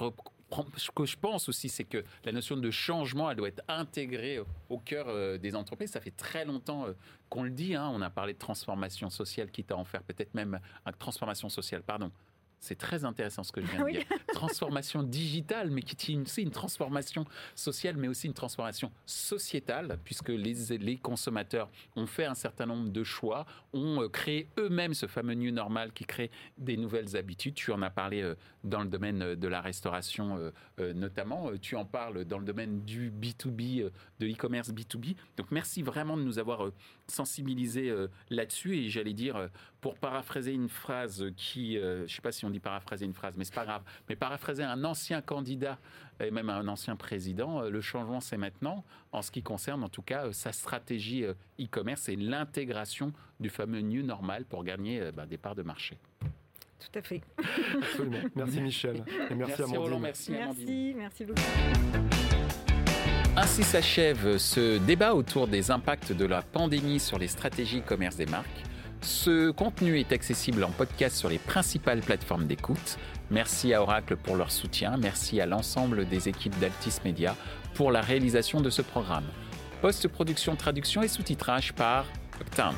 ce 0.77 0.89
que 0.91 1.05
je 1.05 1.17
pense 1.17 1.49
aussi, 1.49 1.69
c'est 1.69 1.83
que 1.83 2.03
la 2.23 2.31
notion 2.31 2.57
de 2.57 2.71
changement, 2.71 3.29
elle 3.29 3.37
doit 3.37 3.47
être 3.47 3.63
intégrée 3.67 4.41
au 4.69 4.77
cœur 4.79 5.05
euh, 5.07 5.37
des 5.37 5.55
entreprises. 5.55 5.91
Ça 5.91 6.01
fait 6.01 6.15
très 6.15 6.45
longtemps 6.45 6.85
euh, 6.85 6.93
qu'on 7.29 7.43
le 7.43 7.51
dit. 7.51 7.75
Hein. 7.75 7.89
On 7.93 8.01
a 8.01 8.09
parlé 8.09 8.33
de 8.33 8.39
transformation 8.39 9.09
sociale, 9.09 9.51
quitte 9.51 9.71
à 9.71 9.77
en 9.77 9.85
faire 9.85 10.03
peut-être 10.03 10.33
même 10.33 10.59
une 10.85 10.93
transformation 10.93 11.49
sociale, 11.49 11.83
pardon, 11.83 12.11
c'est 12.59 12.77
très 12.77 13.05
intéressant 13.05 13.43
ce 13.43 13.51
que 13.51 13.61
je 13.61 13.67
viens 13.67 13.85
de 13.85 13.91
dire. 13.91 14.03
Transformation 14.33 15.03
digitale, 15.03 15.71
mais 15.71 15.81
qui 15.81 15.95
tient 15.95 16.21
aussi 16.21 16.41
une 16.41 16.51
transformation 16.51 17.25
sociale, 17.55 17.95
mais 17.97 18.07
aussi 18.07 18.27
une 18.27 18.33
transformation 18.33 18.91
sociétale, 19.05 19.97
puisque 20.03 20.29
les, 20.29 20.77
les 20.77 20.97
consommateurs 20.97 21.69
ont 21.95 22.05
fait 22.05 22.25
un 22.25 22.35
certain 22.35 22.65
nombre 22.65 22.89
de 22.89 23.03
choix, 23.03 23.45
ont 23.73 24.03
euh, 24.03 24.09
créé 24.09 24.47
eux-mêmes 24.57 24.93
ce 24.93 25.07
fameux 25.07 25.33
new 25.33 25.51
normal 25.51 25.91
qui 25.93 26.05
crée 26.05 26.31
des 26.57 26.77
nouvelles 26.77 27.15
habitudes. 27.15 27.55
Tu 27.55 27.71
en 27.71 27.81
as 27.81 27.89
parlé 27.89 28.21
euh, 28.21 28.35
dans 28.63 28.81
le 28.81 28.89
domaine 28.89 29.21
euh, 29.21 29.35
de 29.35 29.47
la 29.47 29.61
restauration 29.61 30.39
notamment. 30.77 31.51
Tu 31.61 31.75
en 31.75 31.85
parles 31.85 32.25
dans 32.25 32.39
le 32.39 32.45
domaine 32.45 32.83
du 32.83 33.11
B2B, 33.11 33.89
de 34.19 34.25
l'e-commerce 34.25 34.69
B2B. 34.71 35.15
Donc 35.37 35.51
merci 35.51 35.81
vraiment 35.81 36.15
de 36.17 36.23
nous 36.23 36.39
avoir 36.39 36.71
sensibilisés 37.07 37.93
là-dessus. 38.29 38.77
Et 38.77 38.89
j'allais 38.89 39.13
dire, 39.13 39.49
pour 39.81 39.97
paraphraser 39.97 40.53
une 40.53 40.69
phrase 40.69 41.25
qui, 41.35 41.75
je 41.75 42.03
ne 42.03 42.07
sais 42.07 42.21
pas 42.21 42.31
si 42.31 42.45
on 42.45 42.49
dit 42.49 42.59
paraphraser 42.59 43.05
une 43.05 43.13
phrase, 43.13 43.35
mais 43.37 43.43
c'est 43.43 43.55
pas 43.55 43.65
grave. 43.65 43.83
Mais 44.07 44.15
paraphraser 44.15 44.63
un 44.63 44.83
ancien 44.83 45.21
candidat 45.21 45.77
et 46.19 46.31
même 46.31 46.49
un 46.49 46.67
ancien 46.67 46.95
président, 46.95 47.63
euh, 47.63 47.69
le 47.69 47.81
changement 47.81 48.19
c'est 48.19 48.37
maintenant, 48.37 48.83
en 49.11 49.21
ce 49.21 49.31
qui 49.31 49.41
concerne 49.41 49.83
en 49.83 49.89
tout 49.89 50.01
cas 50.01 50.27
euh, 50.27 50.31
sa 50.31 50.51
stratégie 50.51 51.23
euh, 51.23 51.33
e-commerce 51.59 52.09
et 52.09 52.15
l'intégration 52.15 53.13
du 53.39 53.49
fameux 53.49 53.81
new 53.81 54.03
normal 54.03 54.45
pour 54.45 54.63
gagner 54.63 55.11
bah, 55.13 55.25
des 55.25 55.37
parts 55.37 55.55
de 55.55 55.63
marché. 55.63 55.97
Tout 56.79 56.99
à 56.99 57.01
fait. 57.01 57.21
Absolument. 57.81 58.17
Merci 58.35 58.61
Michel. 58.61 59.03
Et 59.29 59.35
merci, 59.35 59.53
merci 59.59 59.77
Roland, 59.77 59.99
merci, 59.99 60.31
merci, 60.31 60.93
merci 60.97 61.25
beaucoup. 61.25 61.41
Ainsi 63.35 63.63
s'achève 63.63 64.37
ce 64.37 64.77
débat 64.79 65.13
autour 65.13 65.47
des 65.47 65.71
impacts 65.71 66.11
de 66.11 66.25
la 66.25 66.41
pandémie 66.41 66.99
sur 66.99 67.17
les 67.17 67.27
stratégies 67.27 67.79
e-commerce 67.79 68.15
des 68.15 68.25
marques. 68.25 68.47
Ce 69.01 69.51
contenu 69.51 69.97
est 69.97 70.11
accessible 70.11 70.63
en 70.63 70.71
podcast 70.71 71.15
sur 71.15 71.29
les 71.29 71.37
principales 71.37 72.01
plateformes 72.01 72.47
d'écoute. 72.47 72.97
Merci 73.31 73.73
à 73.73 73.81
Oracle 73.81 74.17
pour 74.17 74.35
leur 74.35 74.51
soutien. 74.51 74.97
Merci 74.97 75.39
à 75.39 75.45
l'ensemble 75.45 76.05
des 76.05 76.27
équipes 76.27 76.57
d'Altis 76.59 76.99
Media 77.05 77.35
pour 77.75 77.91
la 77.91 78.01
réalisation 78.01 78.59
de 78.59 78.69
ce 78.69 78.81
programme. 78.81 79.27
Post-production, 79.81 80.57
traduction 80.57 81.01
et 81.01 81.07
sous-titrage 81.07 81.71
par 81.73 82.05
Octane. 82.41 82.75